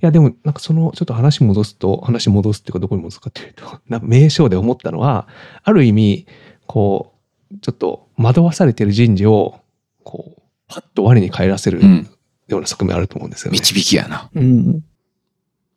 [0.00, 5.28] や、でも、なんかその、ちょっと話戻すと、話戻すっていうか、どこに戻すかっていうと、な名称で思ったのは、
[5.62, 6.26] ある意味、
[6.66, 7.12] こ
[7.52, 9.60] う、ちょっと惑わされてる人事を、
[10.02, 10.39] こう、
[10.70, 12.08] パッと我に返らせるうん。
[12.48, 13.58] ような側面あると思うんですよね。
[13.58, 14.30] 導きやな。
[14.34, 14.84] うん。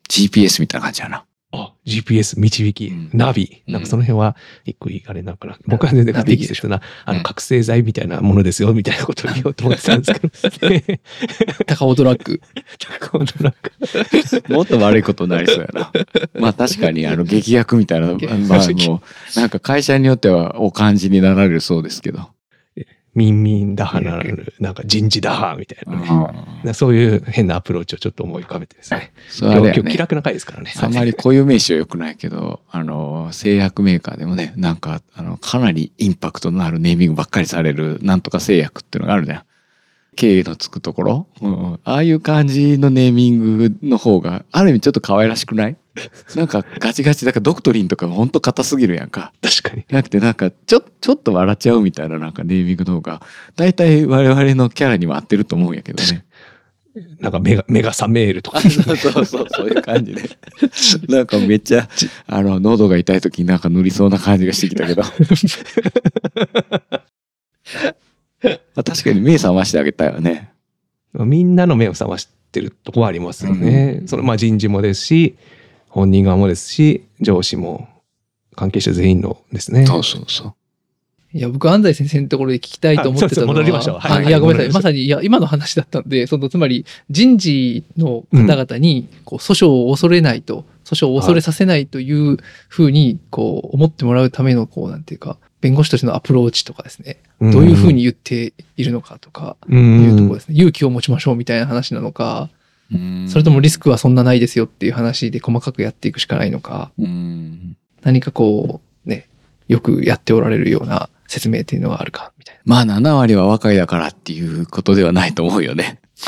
[0.09, 1.25] GPS みたいな感じやな。
[1.55, 5.57] あ、GPS、導きうん、ナビ、うんなんかその辺は、一個いいあれなんかな。
[5.67, 10.95] 僕は全然不適切な、あの、うん覚醒剤みたいなものですよ、みたいなことを言おうと思ってたんですけど。
[11.67, 12.41] 高尾ドラッグ。
[13.11, 13.59] このなんか
[14.49, 15.91] もっと悪いことになりそうやな。
[16.33, 19.01] まあ確かにあの劇薬みたいな、まあも
[19.35, 22.29] う、なんか会社によってはお感じになられるそうですけど。
[23.15, 26.73] 民民打破ならぬ、なんか人事打破みたいなね。
[26.73, 29.13] そういう変なアプローチをちょっと思い浮かべてですね。
[29.29, 29.73] それね。
[29.75, 30.73] 今日気楽な回ですからね。
[30.81, 39.43] あんまり固有名詞は良くないけど、あの、製薬メーカーでもね、なんか、あの、かなりインパクトのあるネーミングばっかりされる、なんとか製薬っていうのがあるじゃん。
[40.15, 45.75] K のつくところ、うん、ああいう感じのネーミングの方が、ある意味ちょっと可愛らしくない？
[46.35, 49.31] なんかガチガチだからドクトリンとかほんと硬すぎるやんか。
[49.41, 49.85] 確かに。
[49.89, 53.21] なくてなんかちょちょっと笑っちゃうみたいななんかネーミングの方が
[53.55, 56.25] 大体我々のキャラには合ってると思うんやけどね。
[57.19, 58.61] なんかメガ、メガサメールとかあ。
[58.69, 60.29] そうそうそういう感じで。
[61.09, 61.89] なんかめっちゃ
[62.27, 65.01] あの喉が痛い時になんか塗りそうな感じがしてきたけど。
[65.01, 65.09] ま
[68.75, 70.51] あ確かに目覚ましてあげたよね。
[71.13, 74.03] みんなの目を覚ましてるとこはありますよね。
[74.05, 75.35] そのまあ人事もですし、
[75.93, 77.87] 本人側もですし、上司も
[78.55, 79.85] 関係者全員のですね。
[79.85, 80.53] そうそうそう。
[81.37, 84.73] いや、僕、安西先生のところで聞きたいと思ってたのは、戻りましょうはいあいや、ごめんなさい。
[84.73, 92.37] まさに、いや、今の話だったんで、その、つまり、人事の方々に、こう、訴訟を恐れないと、訴訟を恐れさせないという
[92.69, 100.55] ふうに、こう、思ってもらうための、こう、なんていうか、弁護士としてのアプローチとかですね、んどういうふうに言っているのかとか、ういうところですね。
[100.55, 102.49] 勇気を持ちましょうみたいな話なのか、
[103.27, 109.29] それともリスクはそんなないですよっていう話で細かくやっていくしかないのか、うん何かこう、ね、
[109.67, 112.61] よくやっておられるような説明っていうのがあるか、みたいな。
[112.65, 115.99] まあ7割は若いだからっていうことではないと思うよね。
[116.15, 116.27] そ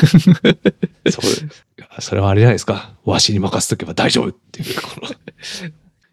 [1.20, 2.92] うそれはあれじゃないですか。
[3.04, 5.08] わしに任せとけば大丈夫っていう、この。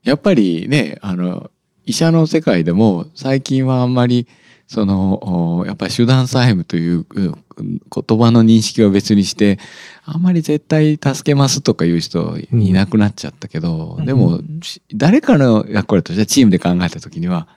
[0.04, 1.50] やっぱりね、あの、
[1.86, 4.28] 医者の世界でも最近はあんまり、
[4.74, 9.60] その、おやっぱり手段債務といううん言葉の認識は別にして、
[10.04, 17.48] あんまり絶対助けますとかいう人いなくなっちゃったけど、うんでも、し誰かの役割としてチームで考えた時には、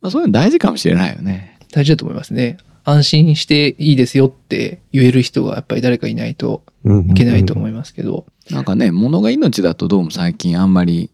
[0.00, 1.58] まあそういうの大事かもしれないよね。
[1.70, 2.56] 大事だと思いますね。
[2.84, 8.24] 安心していいですよって言える人がやっぱり誰かいないといいけないと思いますけど。
[8.50, 11.10] なんかね、物が命だとどうも最近あんまり、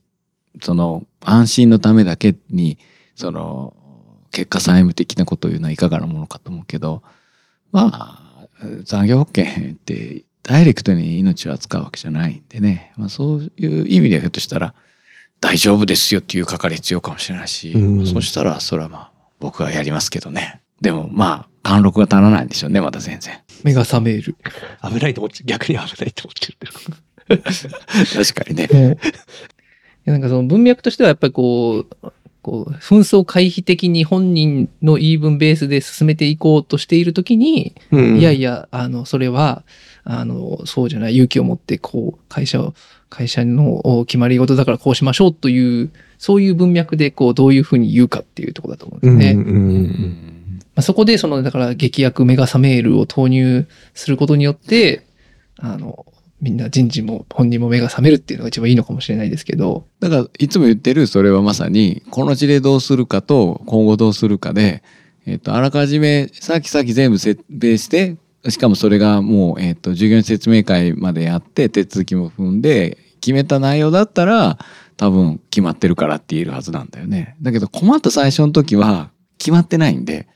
[0.62, 2.78] その、安心のためだけに、
[3.16, 3.74] その、
[4.31, 7.02] 結果債務的なことを言うのはいかがなものかと思うけど、
[7.72, 8.48] まあ、
[8.85, 14.74] 残業保険ってダイレクトに命を扱うわけじゃないんでね、まあそういう意味ではひょっとしたら、
[15.40, 20.60] 大丈夫ですよっていう係必要かもしれないし、うんそしたらそれはまあ僕はやりますけどね。
[20.81, 23.38] でもまあ、貫禄が足らないんでしょうね、まだ全然。
[23.62, 24.37] 目が覚める。
[24.83, 26.72] 危ないと思って、逆に危ないと思ってる。
[28.24, 28.98] 確かにね。
[30.06, 32.12] いやなんかその文脈としてはやっぱりこう、
[32.42, 39.64] こう、紛争回避的に本人の言い分ベースで進めていこうとしているときに、うんいやいや、あの、それは、
[40.04, 42.74] あの、そうじゃない、勇気を持って、こう、会社を、
[43.08, 49.42] 会社のお決まり事だからこうしましょうという、そういう文脈で、こう、どういうふうに言うかっていうところだと思うんですね。
[49.42, 55.04] うんうんうんまあ、そこで、その、だから、劇薬メガサメールを投入することによって、
[55.58, 56.06] あの、
[56.40, 64.82] みんな人事も本人も目が覚めるっていうのが一番いいのかもしれないですけど、だからいつも言ってるそれはまさにこの事例どうするかと今後どうするかで、
[65.26, 68.16] えっとあらかじめさっきさっき全部設定して
[68.48, 74.58] しかもそれがもう、えっと従業員説明会までやって手続きも踏んで決めた内容だったら
[74.96, 77.36] 多分決まってるからって言えるはずなんだよね。
[77.42, 80.26] だけど困った最初の時は決まってないんで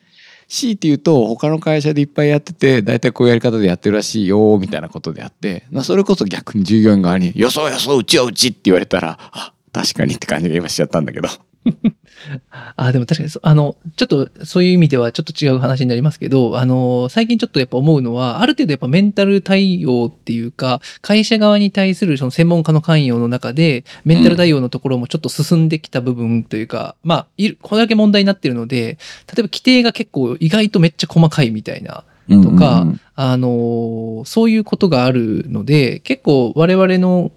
[0.48, 11.28] 強いて言うと他の会社でいっぱいやってて大体こういうやり方でやってるらしいよみたいなことであって、まあ、それこそ逆に従業員側に「よそうよそううちはうち」って言われたら「あ確かに」って感じが今しちゃったんだけど。
[12.76, 32.04] あ、でも確かにそ、あの、ちょっとそういう意味ではちょっと違う話になりますけど、あの、最近ちょっとやっぱ思うのは、ある程度やっぱメンタル対応っていうか、会社側に対するその専門家の関与の中で、メンタル対応のところもちょっと進んできた部分というか、まあ、いる、これだけ問題になってるので、例えば規定が結構意外とめっちゃ細かいみたいな、
[32.42, 33.00] とかうんうん。
[33.16, 37.32] あの、そういうことがあるので、結構我々の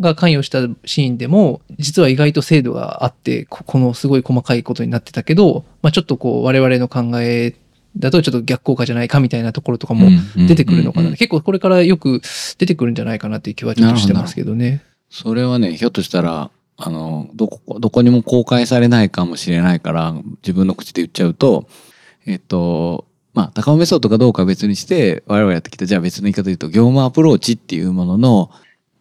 [0.00, 7.54] が関与したシーンでも、実は意外と精度があって、ここのすごい細かいことになってたけど、まあちょっとこう我々の考え
[7.96, 11.00] だとちょっと逆効果じゃないかみたいなところとかも出てくるのかな。
[11.00, 12.20] うんうんうん結構これからよく
[12.58, 14.82] 出てくるんじゃないかなっていう気はちょっとしてますけどね。
[15.10, 21.66] それはねひょっとしたらあのどこどこにも公開されないかもしれないから自分の口で言っちゃうと
[22.26, 28.50] えっとまあ高尾メソッドかどうかは別にして我々やってきたじゃあ別の言い方で言うと業務アプローチっていうものの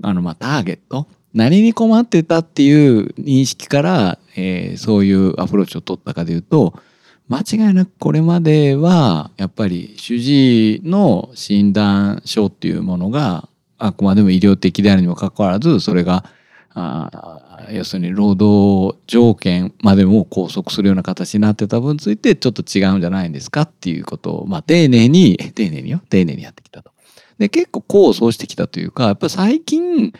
[0.01, 1.07] あのまあターゲット？
[1.33, 6.73] 何に困ってたっていう認識から、えーそういうアプローチを取ったかで言うと
[7.29, 16.23] 間違いなくこれまではやっぱり主治医の診断書っていうものがあくまでも医療的であるにもかかわらずそれが
[16.73, 26.91] あ要するに労働条件までも拘束するような形になってた分についてちょっと違うんじゃないんですかっていうことを、まあ、丁寧に丁寧によ丁寧にやってきたと。
[27.37, 30.13] で結構功を奏してきたというかやっぱ最近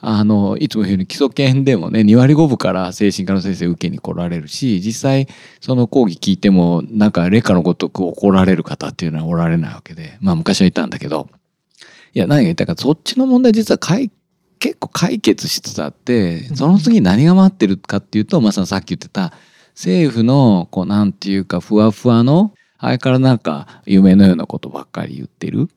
[0.00, 5.26] あのいつも言うように基礎研でもね2割5分から精神科の先生受けに来られるし実際
[5.60, 11.28] その講義聞いてもなんか劣化のごとく怒られる方っていうのはおられないわけでまあ昔はいたんだけど
[12.14, 14.10] いや何が言いたかそっちの問題実は解
[14.60, 19.32] 結構解決しつつあってその次何が待ってるかっていうとまささっき言ってた
[19.74, 25.68] 政府のこうなんていうかふわふわのあれからなんか夢のようなことばっかり言ってる。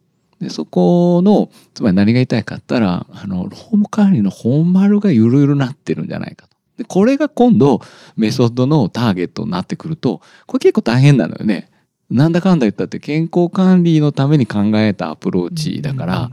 [0.42, 6.58] でそこのつまり何が言いたいかって言ったらあの労務管理の本丸がゆるゆるなってるんじゃないかと。
[6.78, 7.80] でこれが今度
[8.18, 11.70] メソッドのターゲットになってくるとこれ結構大変なのよね。
[12.10, 16.30] なんだかんだ言ったって健康管理のために考えたアプローチだから、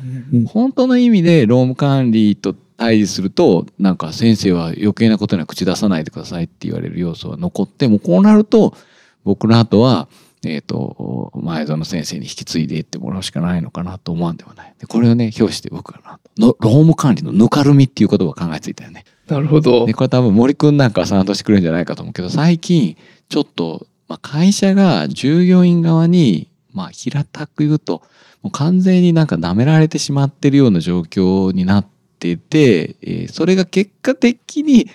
[0.49, 8.75] 本当の意味で労務管理と対峙するとなんか先生は余計なことには口出さないでくださいって言われる要素は残ってもうこうなると
[9.23, 10.09] 僕の後は
[10.45, 14.74] えっ、と前園先生に引き継いでいってもらうしかないのかなと思わんではない。
[14.78, 19.05] でこれをね表して僕はなの労務管理のぬかるみっていう言葉を考えついたよね。
[19.26, 19.95] なるほどで。
[19.95, 22.97] これ多分森くんなんかは賛同してくれるんじゃないかと思うけど最近
[23.28, 28.03] ちょっと、まあ、会社が従業員側にまあ平たく言うと
[28.43, 31.86] もう完全になんか舐められてしまってるような状況になっ
[32.18, 34.89] てて、えーそれが結果的に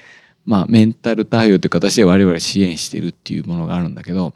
[0.45, 4.33] まあメンタル対応という形で我々支援してるっていうものがあるんだけど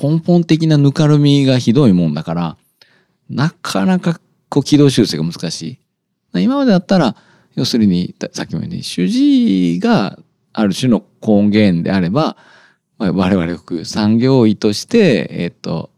[0.00, 2.56] 根本的なぬかるみがひどいもんだから
[3.28, 5.78] なかなかこう軌道修正が難し
[6.32, 6.40] い。
[6.40, 7.16] 今までだったら
[7.54, 10.18] 要するにさっきも言ったように主治医が
[10.52, 12.36] ある種の根源であれば、
[12.98, 15.90] 我々よく産業医として、えっと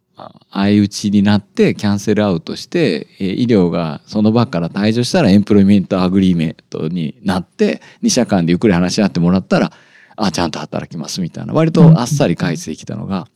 [0.53, 9.73] 相打ちになって cancel out して、医療がその場から退場したら employment agreement になって2社間でゆっくり話し合ってもらったら
[10.17, 13.27] あちゃんと働きますみたいな割とあっさり返してきたのが、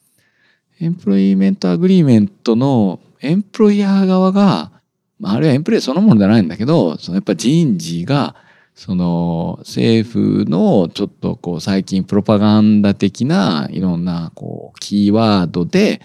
[0.81, 4.71] employment agreement の employer 側が
[5.19, 8.35] まああるいは employee そのものじゃないんだけどそのやっぱ人事が
[8.75, 16.03] その政府のちょっとこう最近プロパガンダ的ないろんなこうキーワードで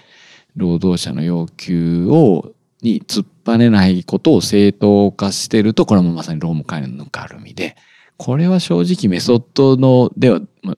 [0.55, 7.75] 労働者の要求をに突っぱねないことを正当化してるとこれもまさに労務管理のぬかるみで。
[8.21, 10.77] これは正直メソッドのではもう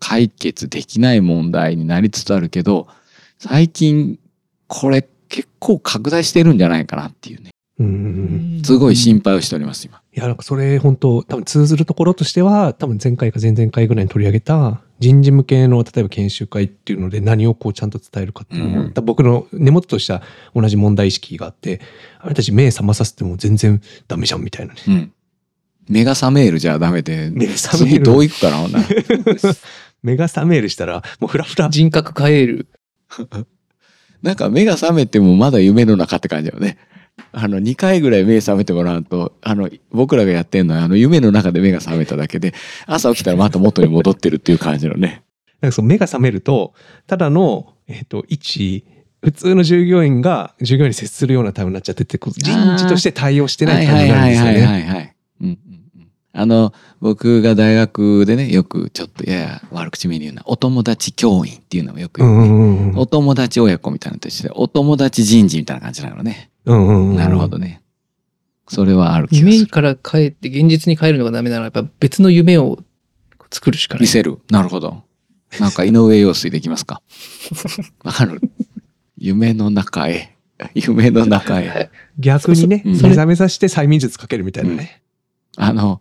[0.00, 2.88] 解決できない問題になりつつあるけど
[3.40, 4.18] 最近
[4.68, 10.02] これ結構拡大してるんじゃないかなっていうねうんうんうんすごい心配をしております今。
[10.12, 20.20] いや、なんかそれ本当多分通ずるところとしては、多分前回か前々回ぐらいに取り上げた、人事向けの例えば研修会っていうので何をこうちゃんと伝えるかっていうのも、うん僕の根元とした
[20.54, 21.80] 同じ問題意識があって
[22.18, 24.80] あれたち目覚まさせても全然ダメじゃんみたいなね。
[24.86, 25.12] うん。
[25.88, 28.84] 目が覚めるじゃダメで、目が覚める次どういくかな、なら
[30.02, 31.70] 目が覚めるしたらもうフラフラ。
[31.70, 32.66] 人格変える。
[34.22, 36.76] なんか目が覚めてもまだ夢の中って感じだよね。
[37.32, 42.54] あの、2回ぐらい目覚めてもらうと、あの、僕らがやってんのは、あの、夢の中で目が覚めただけで、
[42.86, 45.22] 朝起きたらまた元に戻ってるっていう感じのね。
[45.60, 46.74] なんかその目が覚めると
[47.06, 48.84] ただの、えっと一
[49.22, 52.32] 普通の従業員が従業員に接するような対応になっちゃってて人
[52.78, 54.50] 事として対応してない感じになるんですよね。
[54.50, 55.16] はいはいはいはいはい。
[55.42, 55.58] うん
[56.32, 66.50] あの、僕が大学でね、よくちょっとやや悪口メニューな、お友達教員っていうのもよく言うね、うんうんうんお友達親子みたいなのと一緒で、お友達人事みたいな感じなのね。
[66.66, 67.82] うんうんうんなるほどね。
[68.68, 69.52] それはある気がする。
[69.54, 72.78] 夢から変えて現実に変えるのがダメなら、やっぱ別の夢を
[73.50, 74.02] 作るしかない。
[74.02, 74.38] 見せる。
[74.50, 75.02] なるほど。
[75.58, 77.02] なんか井上陽水できますか？
[78.04, 78.40] わかる
[79.18, 80.36] 夢の中へ。
[80.74, 81.90] 夢の中へ。
[82.20, 85.02] 逆にね、うん目覚めさせて催眠術かけるみたいなね。
[85.56, 86.00] あの、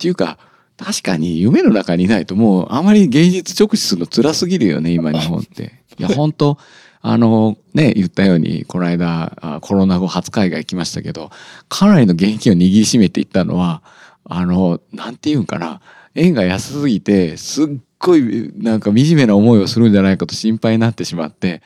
[0.00, 0.38] っていうか、
[0.78, 5.74] 確かに夢の中にいないともうあまり現実直視するの辛すぎるよね、 今日本って。
[5.98, 6.56] いや、本当
[7.02, 11.30] あの、ね、言ったように、この間、あコロナ後初海外行きましたけど、
[11.68, 13.82] かなりの現金を握りしめていったのは、
[14.24, 15.82] あの、なんていうんかな、
[16.14, 17.66] 円が安すぎて、すっ
[17.98, 21.60] ごいなんか惨めな思いをするんじゃないかと心配になってしまって、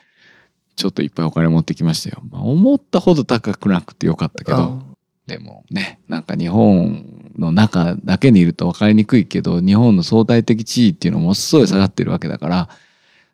[0.74, 2.20] ちょっといっぱいお金持ってきましたよ。
[2.30, 4.82] まあ、思ったほど高くなくてよかったけど、あ
[5.26, 12.68] でもね、なんか日本の中だけにいると分かりにくいけど、日本の相対的地位っていうのもすごい下がってるわけだから、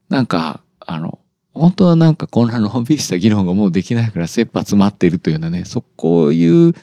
[0.09, 1.19] なんか、あの、
[1.53, 6.75] 本当はなんかこんなのんびりした議論がもうできないから切羽詰まってるというようなね、そこういう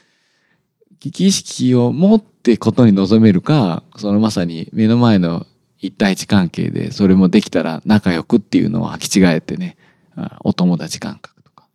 [1.00, 5.46] 危機意識を持ってことに臨めるか、そのまさに目の前の
[5.78, 9.76] 一対一関係でそれもできたら仲良くっていうのを履き違えてね、
[10.40, 11.66] お友達感覚とか。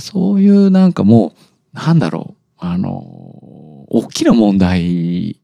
[0.00, 1.34] そういうなんかも
[1.74, 3.57] う、なんだろう、あの、
[3.90, 5.40] 大きな問題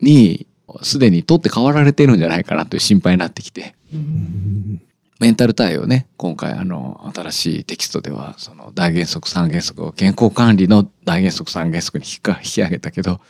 [0.00, 0.46] に
[0.82, 3.74] すでに取って代わられてるんじゃないかなという心配になってきて。
[5.20, 13.20] メンタル対応ね、今回あの、新しいテキストでは、その大原則三原則を健康管理の大原則三原則に引か引き上げたけど、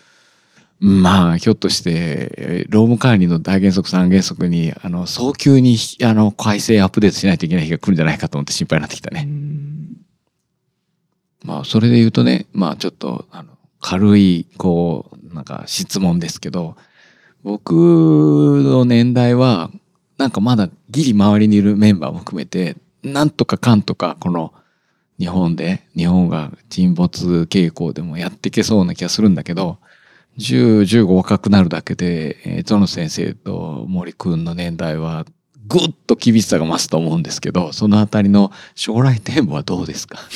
[0.81, 1.91] まあ、ひょっとして、
[2.37, 9.27] えー労務管理の大原則三原則に、あの、早急に、あの、改正アップデートしないといけない日が来るんじゃないかと思って心配になってきたね。
[11.43, 16.77] まあ、それで言うとね、まあ、ちょっと、あの、軽い、こう、なんか質問ですけど、
[17.43, 19.71] 僕の年代は、
[20.17, 24.53] なんかまだギリ周りにいるメンバーも含めて、なんとかかんとか、この、
[25.19, 29.79] 日本で、日本が沈没傾向でもやっていけそうな気がするんだけど、
[30.39, 35.25] 10、15若くなるだけで、えー、ゾノ先生と森くんの年代は、
[35.67, 40.19] ぐっと厳しさが増すと思うんですけど、そのあたりの将来展望はどうですか？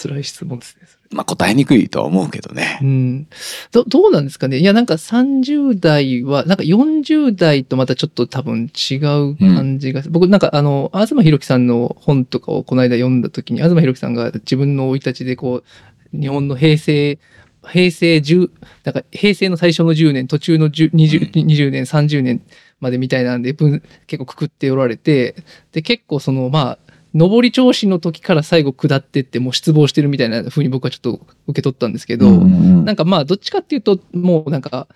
[0.00, 0.86] 辛い質問ですね。
[1.10, 2.84] まあ答えにくいとは思うけどねう。
[2.84, 3.26] ん。
[3.72, 4.58] ど、どうなんですかね？
[4.58, 15.62] いや、なんか30代は、なんか40代とまたちょっと多分違う感じが、僕なんかあの、東博樹さんの本とかをこの間読んだ時に、東博樹さんが自分の生い立ちでこ
[16.12, 17.18] う、日本の平成、
[17.66, 18.50] 平成10、
[18.84, 22.42] なんか平成の最初の10年、途中の10 20, 20年、30年
[22.80, 25.34] までみたいなんで、分結構くくっておられて、
[25.72, 26.78] で、結構その、まあ、
[27.18, 34.88] 上り調子の時から最後下ってってもう失望してるみたいな風に僕はちょっと受け取ったんですけど、なんかまあどっちかっていうともうなんか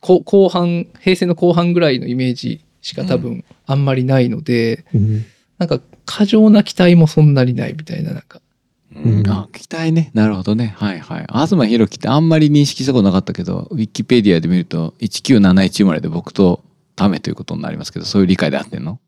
[0.00, 5.24] こ後半平成の後半ぐらいのイメージしか多分あんまりないので、うん。
[5.58, 8.40] なんか過剰な期待もそんなにないみたいななんか。
[8.96, 10.10] うん、あ期待ね。
[10.14, 10.74] なるほどね。
[10.76, 11.26] はいはい。
[11.28, 16.62] 東博樹ってあんまり認識したことなかったけどウィキペディアで見ると1971生まれで僕と
[16.94, 19.00] ためということになりますけどそういう理解で合ってんの？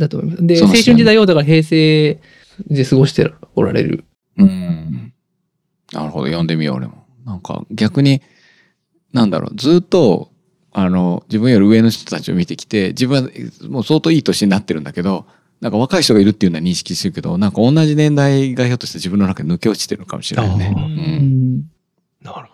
[0.00, 0.46] だと思います。
[0.46, 2.20] で青春時代をだから平成
[2.68, 4.04] で過ごしておられる。
[4.36, 5.12] うん
[5.92, 8.22] なるほど読んでみよう俺もなんか逆に
[9.12, 10.30] なんだろうずっと
[10.72, 13.30] あの自分より上の人たちを見てきて自分は
[13.68, 15.26] もう相当いい年になってるんだけど
[15.60, 20.74] なんか若い人がいるっていうのは認識してるけどなんか同じ年代がひょっとして自分の中で抜け落ちてるのかもしれないね。
[20.76, 21.62] うんうん
[22.22, 22.49] なる。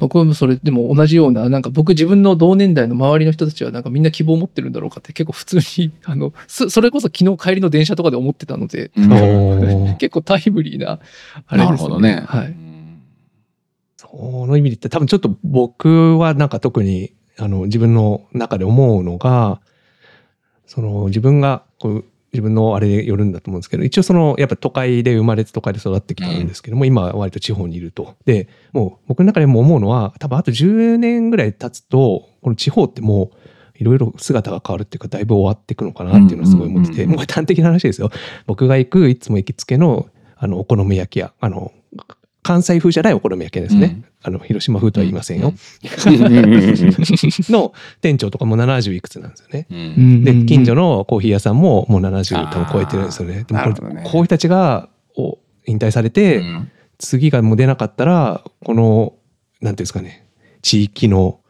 [0.00, 8.90] 僕もそれでも同じようななんか僕自分の同年代の周りの人たちはなんかみんな希望を持ってるんだろうかって結構普通に あのそそれこそ昨日帰りの電車とかで思ってたので
[9.98, 10.98] 結構タイムリーな
[11.46, 12.24] あれです、なるほどね。
[12.26, 12.46] はい。
[12.46, 12.70] うん
[14.00, 19.60] その意味で言って多分ちょっと僕はなんか特にあの自分の中で思うのが
[20.66, 28.14] その自分がこう自分のあれでよるんだと思うんですけど、一応その、やっぱ都会で生まれて都会で育ってきたんですけども、今は割と地方にいると。
[28.24, 33.36] で、もう僕の中でも思うのは、多分あと10年ぐらい経つと、この地方ってもう、
[33.80, 38.10] いろいろ姿が変わるっていうか、だいぶ終わっていくのかなっていうのはすごい思ってて、うんうんうんもう端的な話ですよ。
[38.46, 41.72] 僕が行く、いつも行きつけの、あの、お好み焼き屋、あの、
[42.42, 43.86] 関西風じゃないお好み焼き屋ですね。
[43.86, 44.04] うん。
[44.22, 45.48] あの、広島風とは言いませんよ。
[45.48, 45.54] うん。
[47.52, 49.66] の店長とかも70いくつなんですよね。
[49.70, 50.24] うん。
[50.24, 53.44] で、近所のコーヒー屋さんももう70多分超えてるんですよね。
[53.46, 54.02] でもこれね。
[54.04, 56.42] こういう人たちがお引退されて、
[56.98, 59.14] 次がもう出なかったら、この、
[59.60, 60.26] なんていうんですかね、
[60.62, 61.40] 地域の、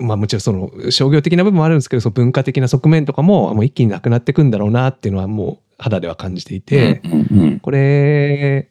[0.00, 7.40] まあもちろんその商業的な部分もあるんですけど、その文化的な側面とかももう一気になくなっていくんだろうなっていうのはもう肌では感じていて、うん。
[7.40, 7.60] うん。
[7.60, 8.68] これ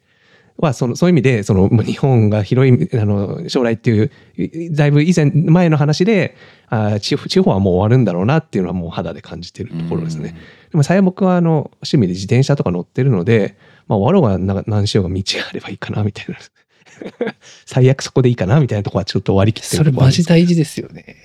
[0.66, 6.36] はそのそういう意味でそのまあ日本が広いあの将来っていういだいぶ以前前の話で
[6.68, 10.36] あ地方地方はもう終わるんだろうなっていうのはもう肌で感じてるところですね。
[10.70, 13.56] でも最悪僕はあの趣味で自転車とか乗ってるので、
[13.88, 16.36] まあ、終わろうがな何しようが道があればいいかなみたいな
[17.66, 21.16] 最悪そこでいいかなみたいなところはちょっと割り切ってるそれマジ大事ですよね。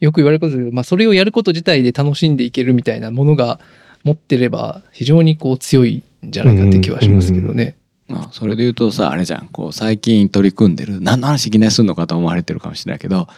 [0.00, 3.60] よく言われることですけど、まあそれをやること自体で楽しんでいけるみたいなものが
[4.02, 7.76] 持ってれば非常にこう強いんじゃないかって気はしますけどね。
[8.06, 13.28] まあ、それで言うとさ、あれじゃん、こう、最近取り組んでる、何の話いきなりすんのかと思われてるかもしれないけど、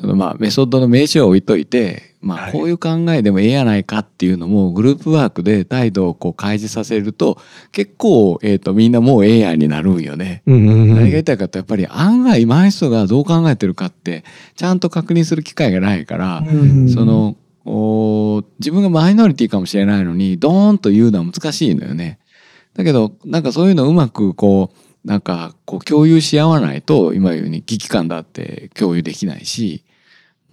[0.00, 7.38] そのまあ、メソッドの名称を置いといて、まあ、はいこういう考えでもええやないかっていうのも、グループワークで態度をこう開示させると、
[7.70, 10.42] 結構、えっ、と、みんなもうええやんになるんよね。
[10.46, 14.24] うんうんうん何が言いたいかって、やっぱり案外、前の人がどう考えてるかって、
[14.56, 22.18] ちゃんと確認する機会がないから、うんそのお自分がマイノリティかもしれないのにドーンと言うのは難しいのよね。
[22.74, 29.84] だけどなんかそういうのうまくこうなんかこう共有し合わないと今言うように危機感だって共有できないし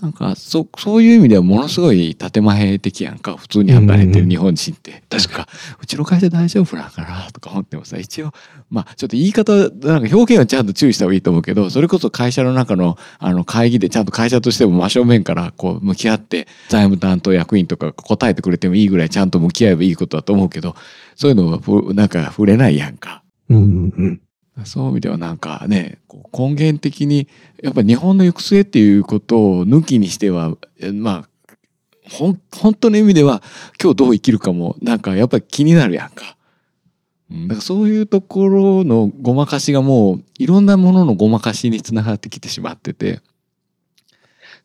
[0.02, 3.38] なんかそそういう意味ではものすごい建前的やんか。
[3.38, 5.04] 普通に働いてる日本人って。
[5.10, 5.48] 確か
[5.80, 8.32] うちの会社大丈夫なんかなとか思ってもさ一応
[8.70, 20.76] まあちょっと言い方なんか表現はちゃんと注意した方がいいと思うけどそれこそ会社の中のあの会議でちゃんと会社としても真正面からこう向き合って財務担当役員とかが答えてくれてもいいぐらいちゃんと向き合えばいいことだと思うけど
[21.16, 23.24] そういうのはふなんか触れないやんか。
[23.50, 24.22] うんうんうん
[24.66, 26.00] そういう意味ではなんかね
[26.34, 27.28] 根源的に
[27.62, 31.30] やっぱり日本の行く末っていうことを抜きにしてはえまあ
[32.10, 33.42] ほん本当の意味では
[33.82, 36.36] 今日どう生きるかもなんかやっぱり気になるやんか。
[37.30, 43.22] うんだからそういうところのごまかしがもういろんなもののごまかしにつながってきてしまってて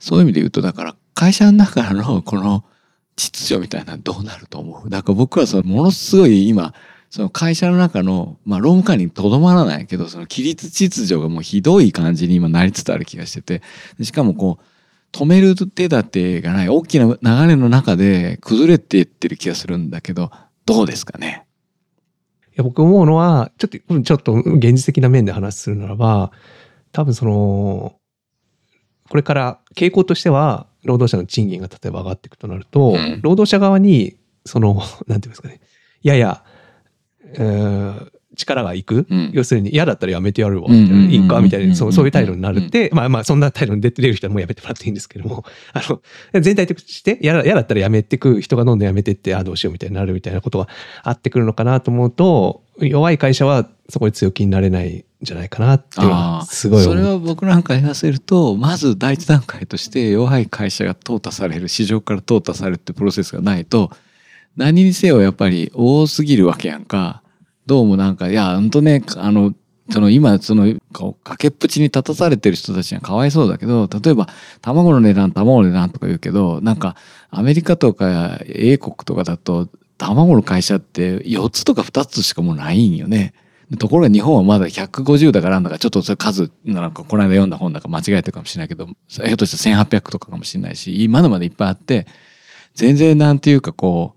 [0.01, 2.65] そういう意味で言うとだから会社の中のこの
[3.15, 4.91] 秩序みたいなのどうなると思う？
[4.91, 6.75] だから僕はそのものすごい今
[7.17, 13.63] その会社の中の、まあ、労務管理にとどまらないけど、その規律秩序がもうひどい感じに今なりつつある気がしてて、
[13.99, 20.31] でしかもこう、止める手立てがない大きな流れの中で崩れていってる気がするんだけど、
[20.67, 21.47] どうですかね？
[22.51, 26.33] いや僕思うのは、ちょっと、うんちょっと現実的な面で話するならば、
[26.93, 27.97] 多分その、
[29.09, 33.21] これから傾向としては、労働者の賃金が例えば上がっていくとなると、うん。
[33.23, 35.63] 労働者側に、その、なんていうんですかね、
[36.03, 36.45] やや、
[37.35, 39.31] えー力がいく、うん。
[39.33, 41.41] 要するに嫌だったらやめてやるわ、うんうんうんうんいいか？
[41.41, 46.03] みたいな、そううんそういう態度になるって、まあまあ、そんな態度に出てる人はもうやめてもらっていいんですけども、 あの、
[46.41, 50.69] 全体として嫌だ嫌だったらやめてく、人がどんどんやめてって、あどうしようみたいになるみたいなことが
[51.03, 56.85] あってくるのかなと思うと、弱い会社はそこで強気になれないんじゃないかなっていうのは、すごい。
[56.85, 63.91] それは僕なんか言わせると、まず第一段階として弱い会社が淘汰される、市場から淘汰されるってプロセスがないと、
[64.57, 67.23] 何にせよやっぱり多すぎるわけやんか。
[67.67, 69.53] どうもなんか、いや、ほんとね、あの、
[69.91, 74.29] その今、その、こう崖っぷちに立たされてる人たちにはかわいそうだけど、例えば、
[74.63, 76.97] 卵の値段、卵の値段とか言うけど、なんか、
[77.31, 83.35] アメリカとか英国とかだと、卵の会社って4つとか2つしかもうないんよね。
[83.79, 92.07] ところが日本はまだ150だからなんだかちょっとそれ数なんかこの間読んだ本だから間違えてるかもしれないけどひょっとして1800とかかもしれないしまだまだいっぱいあって
[92.75, 94.16] 全然なんていうかこう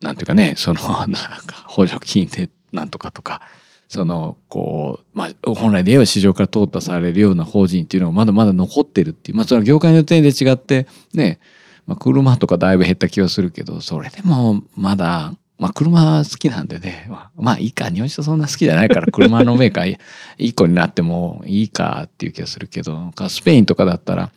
[0.00, 3.40] なんていうかねその なんか補助金でなんとかとか
[3.88, 11.38] そのこうまあ本来で言えば市場から淘汰されるような法人っていうのがまだまだ残ってるっていうまあその業界の点で違ってね
[11.86, 19.96] まあ、車とかだいぶ減った気がするけど、それでもまだ、まあ車好きなんでね、まあまあいいか、日本人そんな好きじゃないから車のメーカー
[20.38, 24.30] いい子になってもいいかっていう気がするけど、かスペインとかだったら、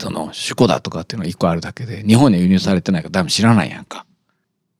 [0.00, 4.06] その、シュコダとかっていうのが一個あるだけで、日本に輸入されてないから多分知らないやんか。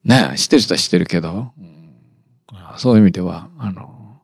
[0.05, 1.95] ねえ、知ってる人は知ってるけど、うん。
[2.79, 4.21] そういう意味では、あの、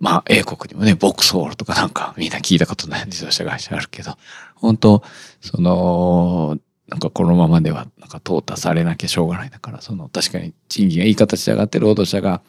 [0.00, 4.16] まあ、英国にもね、ボクソールとかなんかみんな聞いたことない自動車会社あるけど、
[4.56, 5.02] 本当
[5.40, 6.58] その、
[6.88, 12.42] なんかこのままではなんか淘汰されなきゃしょうがないだからその確かに賃金がいい形で上がって労働者が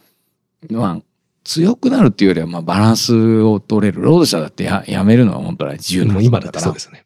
[0.69, 1.01] まあ
[1.45, 4.01] 強くなるっていうよりはまあバランスを取れる。
[4.01, 7.05] 労働者だってややめるのは本当は自由なもう今だってそうですよね。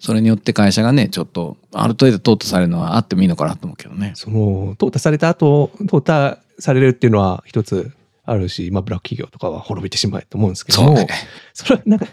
[0.00, 4.12] それによって会社がねちょっとある程度淘汰されるのはあってもいいのかなと思うけどね。
[4.16, 7.92] その、淘汰された後、淘汰されるっていうのは一つ
[8.24, 10.96] あるし、まあ、ブラック企業とかは滅びてしまえと思うんですけども、
[11.52, 11.66] そ。
[11.66, 12.06] それはなんか、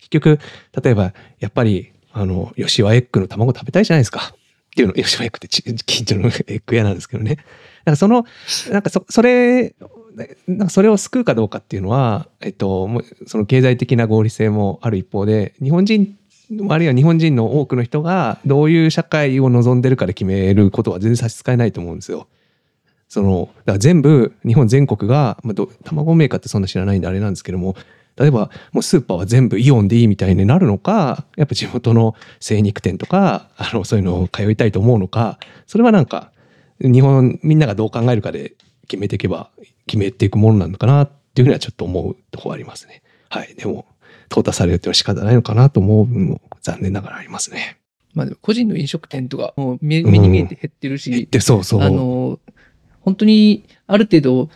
[0.00, 0.38] 結局、
[0.82, 4.32] 例えば、やっぱり、あの、吉和エッグの卵食べたいじゃないですか。
[4.32, 4.38] っ
[4.74, 7.38] ていうの、吉和エッグってち近所のエッグ屋なんですけどね。
[7.84, 8.24] なんかその、
[8.70, 9.74] なんかそ、それ、
[10.46, 16.16] なんかそれを救うかどうかっていうのは、えっと、もうその経済的な合理性もある一方で、日本人、
[16.68, 22.28] あるいは日本人の多くの人がどういう社会を望んでるかで決めることは全然差し支えないと思うんですよ。
[23.08, 27.76] その、だから全部、日本全国が、まあ、ど卵メーカーってそんな知らないんであれなんですけども、
[28.16, 36.32] 例えばもうスーパーは全部イオンでいいみたいになるのか、やっぱ地元の精肉店とか、あの、そういうのを通いたいと思うのか、それはなんか、
[36.80, 38.54] 日本みんながどう考えるかで
[38.88, 39.50] 決めていけば、
[39.86, 43.02] 決めていくものなのかなっていうふうにはちょっと思うとこありますね。
[43.28, 43.54] はい。
[43.54, 43.86] でも、
[44.28, 47.78] 淘汰されるっていうのは仕方ないのかなと思う部分も残念ながらありますね。
[48.14, 51.82] まあでも個人の飲食店とかもう目目に見えて減ってるし、で、そうそう。
[51.82, 52.40] あの、
[53.00, 54.50] 本当にある程度、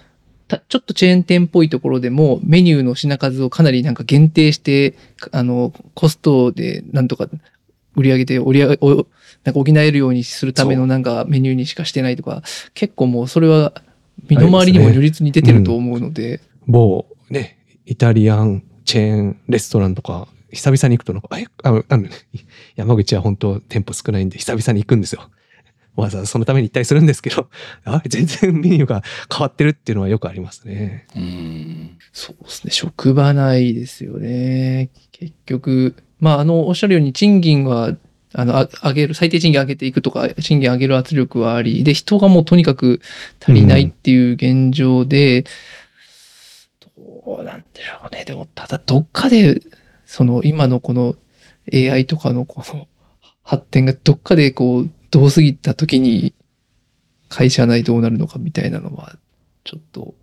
[0.49, 4.97] たちょっとチェーン店っぽいところでもメニューの品数をかなりなんか限定して、
[5.31, 7.29] あの、コストでなんとか
[7.95, 9.07] 売り上げて、売り上げ、お
[9.45, 12.43] なんか補えるようにするためのなんかメニューにしかしてないとか、
[12.75, 13.75] 結構もうそれは
[14.29, 22.09] 身の回りにも如実に出てると思うので、某ね、イタリアンチェーンレストランとか、久々に行くとなんか、えああの
[22.75, 25.31] 山口は本当店舗少ないんで久々に行くんですよ。
[25.95, 27.49] わざわざそのために行ったりするんですけど、
[27.85, 31.07] あ全然メニューが変わってるっていうのはよくありますね。
[31.15, 31.99] うん。
[32.13, 34.91] そうですね、職場内ですよね。
[35.13, 37.97] 結局、まあ、あの、おっしゃるように賃金は、
[38.33, 43.01] あの、あ上げる、最低賃金上げていくとか、賃金上げる圧力はあり、で、人がもうとにかく
[43.41, 45.45] 足りないっていう現状で、
[47.37, 48.25] どうなんでしょうね。
[48.25, 49.63] でも、ただ、どっかで、
[50.05, 51.15] その、今のこの
[51.73, 52.89] AI とかのこの
[53.45, 56.35] 発展がどっかでこう、どう過ぎた時に、
[57.29, 59.17] 会社内どうなるのかみたいなのは、
[59.63, 60.15] ちょっと、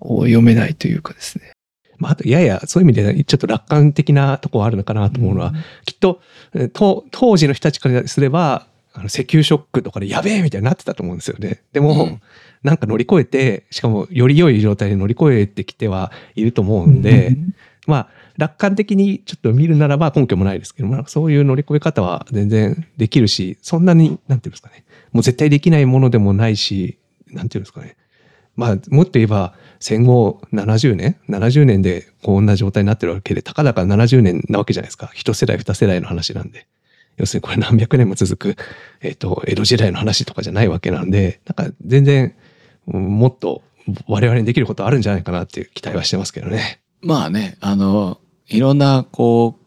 [0.00, 1.52] お読めないというかですね。
[1.98, 5.52] まあ、あと、ややそういう意味でちょっと楽観的なところあるのかなと思うのは、
[5.84, 6.20] きっと、
[6.54, 11.62] えーと当時の人たちからすれば、あの石油ショックとかでやべえみたいになってたと思うんですよね。
[11.74, 12.20] でも、うん
[12.62, 17.36] なんか乗り越えて、しかもより良い状態で乗り越えてきてはいると思うんで、
[17.86, 26.98] まあ、楽観的にちょっと見るならば根拠もないですけど、まあ、そういう乗り越え方は全然できるし、そんなに、なんていうんですかね、もう絶対できないものでもないし、
[27.28, 27.96] なんていうんですかね。
[28.56, 35.10] まあ、もっと言えば、戦後70年 ?70 年でこんな状態になってるわけで、たかだか70年なわけじゃないですか。
[35.14, 36.66] 一世代、二世代の話なんで。
[37.16, 38.56] 要するにこれ何百年も続く、
[39.00, 42.32] えっ、と、江戸時代の話とかじゃないわけなんで、なんか全然、うん
[42.86, 43.62] もっと
[44.06, 46.80] 我々にできることあるんじゃないかなっていう期待はしてますけどね。
[47.02, 48.18] まあね、あの、
[48.48, 49.66] いろんな、こう、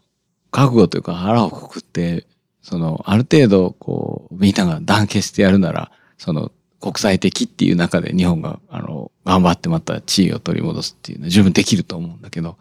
[0.50, 2.26] 覚悟というか腹をくくって、
[2.62, 12.56] その、ある程度、こう、みんなが団結してやるなら、その、国際的っていう中で日本が、あの、頑張ってまた地位を取り戻すっていうのは十分できると思うんだけど、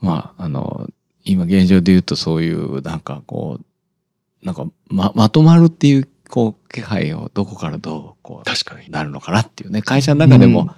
[0.00, 0.88] まあ、あの、
[1.24, 8.90] 今現状で言うとそういう、なんかこう、なんか、ま、まとまるっていう、こう、気配をどこからどう、こう、確かに。
[8.90, 9.82] なるのかなっていうね。
[9.82, 10.70] 会社の中でも、うん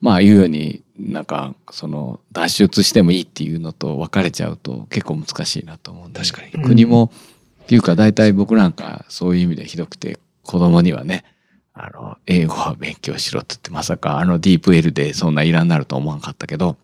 [0.00, 6.20] まあ言うように、なんか、その、脱出してもいいっていうのと分かれちゃうと結構難しいなと思うんで。
[6.20, 6.62] 確かに。
[6.62, 7.10] 国も、
[7.62, 11.24] っていうか大体僕なんかそういう意味でひどくて、子供にはね、
[11.72, 16.76] あの、英語は勉強しろって言って、まさかあのディープ L でそんないらんなると思わなかったけど、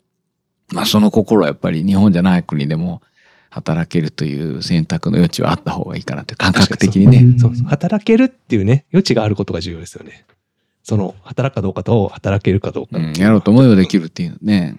[0.73, 3.03] まあその心はやっぱり日本じゃない国でも
[3.51, 7.39] 働けるという選択の余地はあった方がいいかなって感覚的にね。
[7.39, 10.25] そうそう働けるっていうね、余地があることが重要ですよね。
[10.83, 12.99] その、働くかどうかと、働けるかどうか。
[12.99, 14.77] うん、やろうと思えばできるっていうね。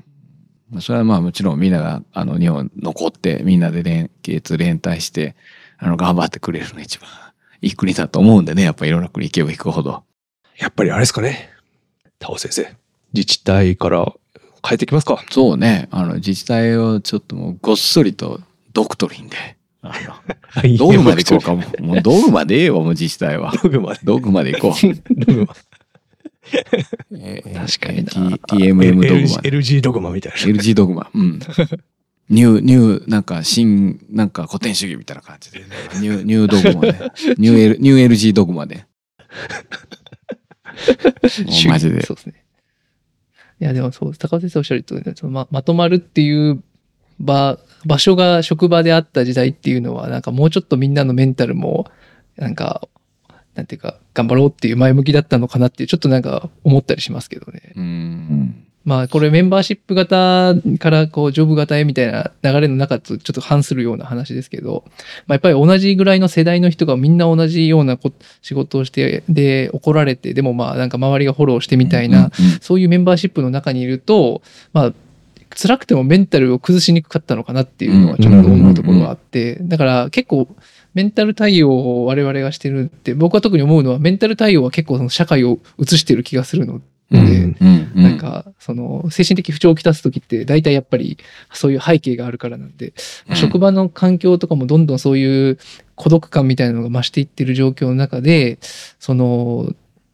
[0.71, 5.35] まあそれはまあもちろんみんながあの日本残ってみんなで連結連帯して
[5.77, 7.09] あの頑張ってくれるのが一番
[7.61, 10.03] いい国だと思うんでねやっぱいろんな国行けば行くほど。
[10.57, 11.49] やっぱりあれですかね。
[12.19, 12.73] タオ先生。
[13.11, 14.13] 自治体から
[14.65, 15.21] 変えてきますか？
[15.29, 18.39] そうねあの自治体をちょっともうごっそりと
[18.73, 19.37] ドクトリンで
[19.81, 19.93] あ
[20.63, 23.99] の道具まで行こうかももう道具までええわもう自治体は道具まで。
[24.03, 24.77] 道具まで行こう。
[27.13, 30.37] えー確かに TMM ドグマ LG, ドグマみたいな。
[30.37, 31.09] LG ドグマ。
[31.13, 31.39] うん。
[32.29, 35.59] ニュー、ニュー、なんか新、なんか古典主義みたいな感じで、
[35.99, 37.11] ニュー、ニュードグマで。
[37.37, 38.85] ニュー、L、ニュー LG ドグマで。
[41.45, 42.01] もうマジで。
[42.03, 42.45] そうですね。
[43.59, 46.63] いや、でもそう、高尾先生おっしゃると、そのままとまるっていう
[47.21, 51.89] 場、場所が職場であった時代っていうのは、なんかもうちょっとみんなのメンタルも、
[52.37, 52.87] なんか、
[53.55, 57.73] なんていうか、頑張ろうっていう前向きだったのかなっていう、ちょっとなんか思ったりしますけどね。
[57.75, 58.65] うん。
[58.83, 64.85] まあ、これメンバーシップ型から、こう、ジョブ型へみたいな流れの中とちょっと反するような話ですけど、
[65.27, 68.11] まあ、やっぱり同じぐらいの世代の人がみんな同じようなこ
[68.41, 74.41] 仕事をして、で、怒られて、でもまあ、なんか周りがフォローしてみたいな、そういうメンバーシップの中にいると、
[74.73, 74.93] まあ、
[75.55, 80.47] 辛くてもメンタルを崩しにくかったのかなっていうのはちょっと思うところがあって、だから結構
[80.93, 86.85] メンタル対応を我々がしてるって、僕は特に思うのはメンタル対応は結構その社会を映してる気がするので。
[87.93, 91.17] なんかその精神的不調をきたす時って大体やっぱり
[91.51, 92.93] そういう背景があるからなんで、
[93.27, 95.57] うん職場の環境とかもどんどんそういう
[95.95, 98.59] 孤独感みたいなのが増していってる状況の中で
[98.99, 99.73] その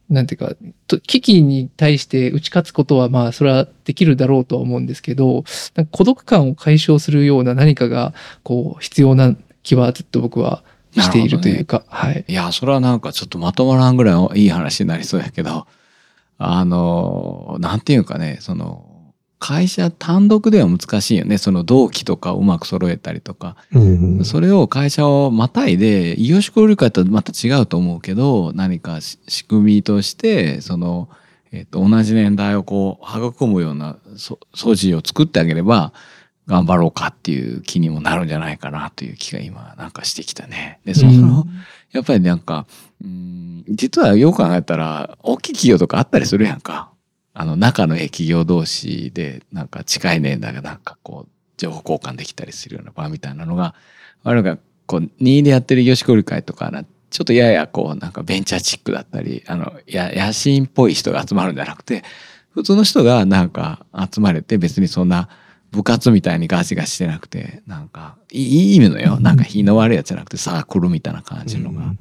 [0.09, 0.55] なんていうか
[0.87, 5.43] と危機に対して打ち勝つことはまあそれはできるだろうとは思うんですけど
[5.91, 12.25] 孤独感を解消するような何かがこう必要な気はずっと僕はしているというか、はい。
[12.27, 15.67] いや、それはなんかちょっとまとまらんぐらいいい話になりそうやけど、
[16.37, 18.86] あの、なんていうかね、その、
[19.39, 21.37] 会社単独では難しいよね。
[21.37, 23.55] その同期とかをうまく揃えたりとか。
[23.71, 31.09] うんそれを会社をまたいで、異業種交流会とはまた違うと思うけど、何かし仕組みとして、その、
[31.51, 35.93] えっと、同じ年代をこう、育むようなそ素地を作ってあげれば、
[36.47, 40.79] 頑張ろうかっていう気にもなるんじゃないかなという気が今なんかしてきたね。
[40.85, 41.45] で、その、
[41.91, 42.65] やっぱりなんか、
[43.03, 46.89] うん、実はよく考えたら、大きい企業とかあったりするやんか。
[47.39, 53.75] あの、仲のええ企業同士で、なんか近い年代がなんかこう、情報交換できたりするような場みたいなのが、
[54.23, 54.57] 我々が
[54.87, 62.03] こう、任意でやってる業種交流会とかな、ちょっとややこう、なんかベンチャーチックだったり、あの、や、野心っぽい人が集まるんじゃなくて、
[62.49, 65.29] 普通の人がなんか集まれて別にそんな
[65.69, 69.19] 部活みたいにガチガチしてなくて、なんか、いい意味のよ。
[69.19, 71.93] なんか日の悪いやつじゃなくてサークルみたいな感じのが、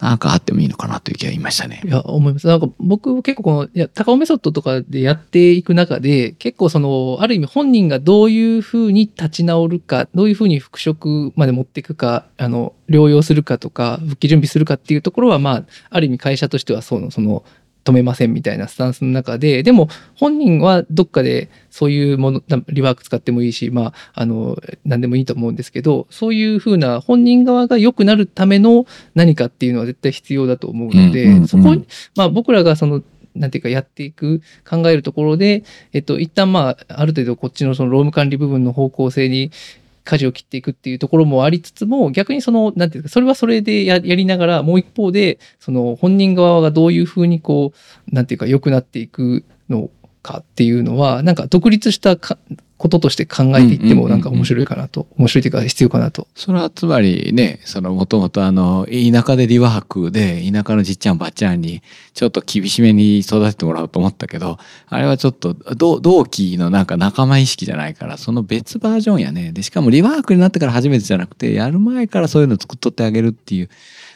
[0.00, 1.88] なんかあってもいいのかなという気がいましたねい。
[1.88, 2.46] や、思います。
[2.46, 17.44] なんか僕結構この、いや、高尾メソッドとかでやっていく中で、結構その、ある意味本人がどういうふうに立ち直るか、どういうふうに復職まで持っていくか、あの、療養するかとか、復帰準備するかっていうところは、まあ、ある意味会社としてはその、その、
[17.84, 31.48] 止めませんみたいなスタンスの中で、でも本人はどっかでそういうもの、リワーク使ってもいいし、まあ、あの、何でもいいと思うんですけど、そういうふうな本人側が良くなるための何かっていうのは絶対必要だと思うので、うんうんうん。
[31.48, 33.02] そこに、まあ僕らがその、
[33.34, 39.50] なんていうかやっていく、考えるところで、えっと、一旦まあ、ある程度こっちのその労務管理部分の方向性に、
[40.04, 47.72] 舵を切っていくっていうところもありつつも、逆にその、なんていうか、それはそれでやりながら、もう一方で、その本人側がどういうふうにこ
[48.10, 49.90] う、なんていうか、良くなっていくの
[50.22, 52.16] かっていうのは、なんか独立した
[52.80, 56.28] こととして考えていっても、なんか面白いかなと、面白いというか必要かなと。
[56.34, 61.82] それはつまりね、そのもともとあの、田舎でリワークで、田舎のじっちゃんばっちゃんに、
[62.14, 64.58] ちょっと厳しめに育ててもらおうと思ったけど、
[64.88, 69.52] あれはちょっと同同期のなんか仲間意識じゃないから、その別バージョンやね。
[69.52, 73.68] で、しかもリワークになってから初めてじゃなくて、やる前からそういうの作っとってあげるっていう。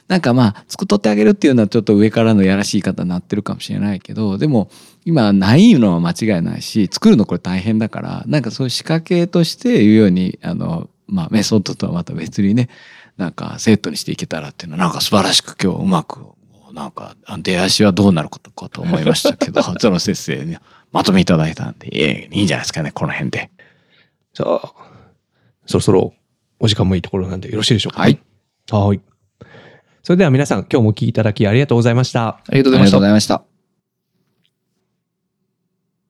[0.09, 4.69] なんかまあ、作っとってあげるっていうのはちょっと上からのやらしい方になってるかもしれないけど、でも、
[5.07, 12.69] 今ないのは間違いないし、作るのこれ大変だから、なんかそういう仕掛けとして言うように、あの、まあメソッドとはまた別にね、
[13.17, 16.21] なんかセットにしていけたらっていうのは、なんか素晴らしく今日うまく、
[16.73, 20.57] なんかあ出足はどうなることかと思いましたけど、 その先生に
[20.93, 23.51] まとめいただいたんで、いいんじゃないですかね、この辺で。
[24.35, 24.73] じゃあ、
[25.67, 26.15] そろそろ
[26.59, 28.03] お時間もいいところなんでよろしいでしょうか。
[28.03, 28.19] はい。
[28.71, 29.01] はい。
[30.05, 32.29] それでは皆さん、今日もお聞きいただきありがとうございました。
[32.29, 32.99] ありがとうございました。
[33.09, 33.54] いました。